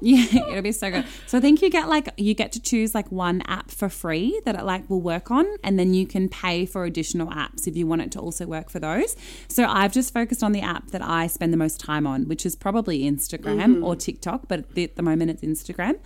Yeah, 0.10 0.48
it'll 0.48 0.62
be 0.62 0.72
so 0.72 0.90
good. 0.90 1.04
So 1.26 1.36
I 1.36 1.40
think 1.42 1.60
you 1.60 1.68
get 1.68 1.88
like 1.88 2.08
you 2.16 2.32
get 2.32 2.52
to 2.52 2.60
choose 2.60 2.94
like 2.94 3.12
one 3.12 3.42
app 3.42 3.70
for 3.70 3.90
free 3.90 4.40
that 4.46 4.54
it 4.54 4.64
like 4.64 4.88
will 4.88 5.00
work 5.00 5.30
on, 5.30 5.46
and 5.62 5.78
then 5.78 5.92
you 5.92 6.06
can 6.06 6.28
pay 6.28 6.64
for 6.64 6.84
additional 6.84 7.28
apps 7.28 7.66
if 7.66 7.76
you 7.76 7.86
want 7.86 8.02
it 8.02 8.10
to 8.12 8.18
also 8.18 8.46
work 8.46 8.70
for 8.70 8.80
those. 8.80 9.14
So 9.48 9.64
I've 9.64 9.92
just 9.92 10.14
focused 10.14 10.42
on 10.42 10.52
the 10.52 10.62
app 10.62 10.90
that 10.92 11.02
I 11.02 11.26
spend 11.26 11.52
the 11.52 11.58
most 11.58 11.80
time 11.80 12.06
on, 12.06 12.28
which 12.28 12.46
is 12.46 12.56
probably 12.56 13.00
Instagram 13.00 13.74
mm-hmm. 13.74 13.84
or 13.84 13.94
TikTok, 13.94 14.48
but 14.48 14.60
at 14.60 14.74
the, 14.74 14.84
at 14.84 14.96
the 14.96 15.02
moment 15.02 15.30
it's 15.30 15.42
Instagram, 15.42 15.98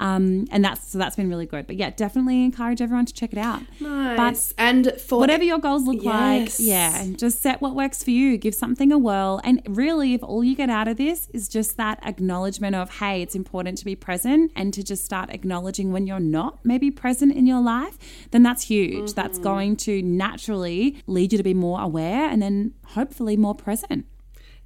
um, 0.00 0.46
and 0.50 0.64
that's 0.64 0.88
so 0.90 0.98
that's 0.98 1.14
been 1.14 1.28
really 1.28 1.46
good. 1.46 1.66
But 1.68 1.76
yeah, 1.76 1.90
definitely 1.90 2.42
encourage 2.42 2.80
everyone 2.82 3.06
to 3.06 3.12
check 3.14 3.32
it 3.32 3.38
out. 3.38 3.62
nice. 3.80 4.52
and 4.58 4.92
for 5.00 5.18
Whatever 5.20 5.44
your 5.44 5.58
goals 5.58 5.84
look 5.84 6.02
Yes. 6.02 6.58
like, 6.58 6.66
yeah, 6.66 7.06
just 7.16 7.40
set 7.40 7.60
what 7.62 7.74
works 7.76 8.02
for 8.02 8.10
you. 8.10 8.36
Give 8.36 8.54
something 8.54 8.90
a 8.90 8.98
whirl. 8.98 9.40
And 9.44 9.62
really, 9.68 10.14
if 10.14 10.22
all 10.24 10.42
you 10.42 10.56
get 10.56 10.70
out 10.70 10.88
of 10.88 10.96
this 10.96 11.28
is 11.34 11.48
just 11.48 11.76
that 11.76 11.98
acknowledgement 12.04 12.74
of, 12.74 12.90
hey, 12.98 13.22
it's 13.22 13.34
important 13.34 13.78
to 13.78 13.84
be 13.84 13.94
present 13.94 14.50
and 14.56 14.74
to 14.74 14.82
just 14.82 15.04
start 15.04 15.30
acknowledging 15.30 15.92
when 15.92 16.06
you're 16.06 16.18
not 16.18 16.58
maybe 16.64 16.90
present 16.90 17.32
in 17.34 17.46
your 17.46 17.60
life, 17.60 17.98
then 18.32 18.42
that's 18.42 18.62
huge. 18.64 19.12
That's 19.14 19.30
Mm-hmm. 19.38 19.42
going 19.44 19.76
to 19.76 20.02
naturally 20.02 21.02
lead 21.06 21.32
you 21.32 21.36
to 21.38 21.44
be 21.44 21.54
more 21.54 21.80
aware 21.80 22.28
and 22.28 22.40
then 22.42 22.72
hopefully 22.96 23.36
more 23.36 23.54
present. 23.54 24.06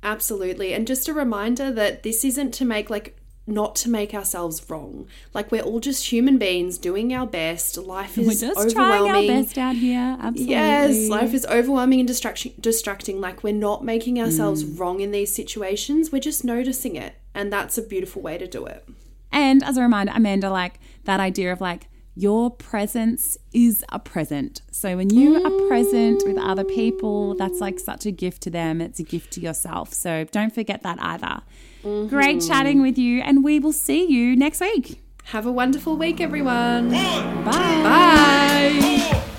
Absolutely. 0.02 0.72
And 0.74 0.86
just 0.86 1.08
a 1.08 1.12
reminder 1.14 1.72
that 1.72 2.02
this 2.02 2.24
isn't 2.24 2.52
to 2.54 2.64
make 2.64 2.88
like 2.90 3.16
not 3.46 3.76
to 3.76 3.90
make 3.90 4.14
ourselves 4.14 4.64
wrong. 4.70 5.06
Like 5.34 5.52
we're 5.52 5.62
all 5.62 5.80
just 5.80 6.10
human 6.10 6.38
beings 6.38 6.78
doing 6.78 7.12
our 7.12 7.26
best. 7.26 7.76
Life 7.76 8.16
is 8.16 8.26
We're 8.26 8.52
just 8.52 8.74
trying 8.74 9.10
our 9.10 9.26
best 9.26 9.58
out 9.58 9.76
here. 9.76 10.16
Absolutely. 10.20 10.50
Yes, 10.54 11.08
life 11.08 11.34
is 11.34 11.44
overwhelming 11.46 12.00
and 12.00 12.08
distraction 12.08 12.52
distracting. 12.60 13.20
Like 13.20 13.42
we're 13.42 13.52
not 13.52 13.84
making 13.84 14.20
ourselves 14.20 14.64
Mm. 14.64 14.78
wrong 14.80 15.00
in 15.00 15.10
these 15.10 15.34
situations. 15.34 16.10
We're 16.10 16.20
just 16.20 16.44
noticing 16.44 16.96
it. 16.96 17.14
And 17.34 17.52
that's 17.52 17.76
a 17.76 17.82
beautiful 17.82 18.22
way 18.22 18.38
to 18.38 18.46
do 18.46 18.64
it. 18.66 18.86
And 19.30 19.62
as 19.62 19.76
a 19.76 19.82
reminder, 19.82 20.12
Amanda, 20.14 20.48
like 20.50 20.78
that 21.04 21.20
idea 21.20 21.52
of 21.52 21.60
like 21.60 21.88
your 22.16 22.48
presence 22.48 23.36
is 23.52 23.84
a 23.90 23.98
present. 23.98 24.62
So 24.70 24.96
when 24.96 25.10
you 25.10 25.44
are 25.44 25.68
present 25.68 26.22
with 26.24 26.38
other 26.38 26.62
people, 26.64 27.34
that's 27.34 27.60
like 27.60 27.80
such 27.80 28.06
a 28.06 28.12
gift 28.12 28.42
to 28.44 28.50
them. 28.50 28.80
It's 28.80 29.00
a 29.00 29.02
gift 29.02 29.32
to 29.32 29.40
yourself. 29.40 29.92
So 29.92 30.24
don't 30.30 30.54
forget 30.54 30.82
that 30.84 31.02
either. 31.02 31.42
Mm-hmm. 31.84 32.08
Great 32.08 32.40
chatting 32.40 32.80
with 32.80 32.96
you, 32.96 33.20
and 33.20 33.44
we 33.44 33.58
will 33.58 33.72
see 33.72 34.06
you 34.06 34.34
next 34.34 34.60
week. 34.60 35.00
Have 35.24 35.46
a 35.46 35.52
wonderful 35.52 35.96
week, 35.96 36.20
everyone. 36.20 36.90
Bye. 36.90 37.42
Bye. 37.44 37.82
Bye. 37.82 39.30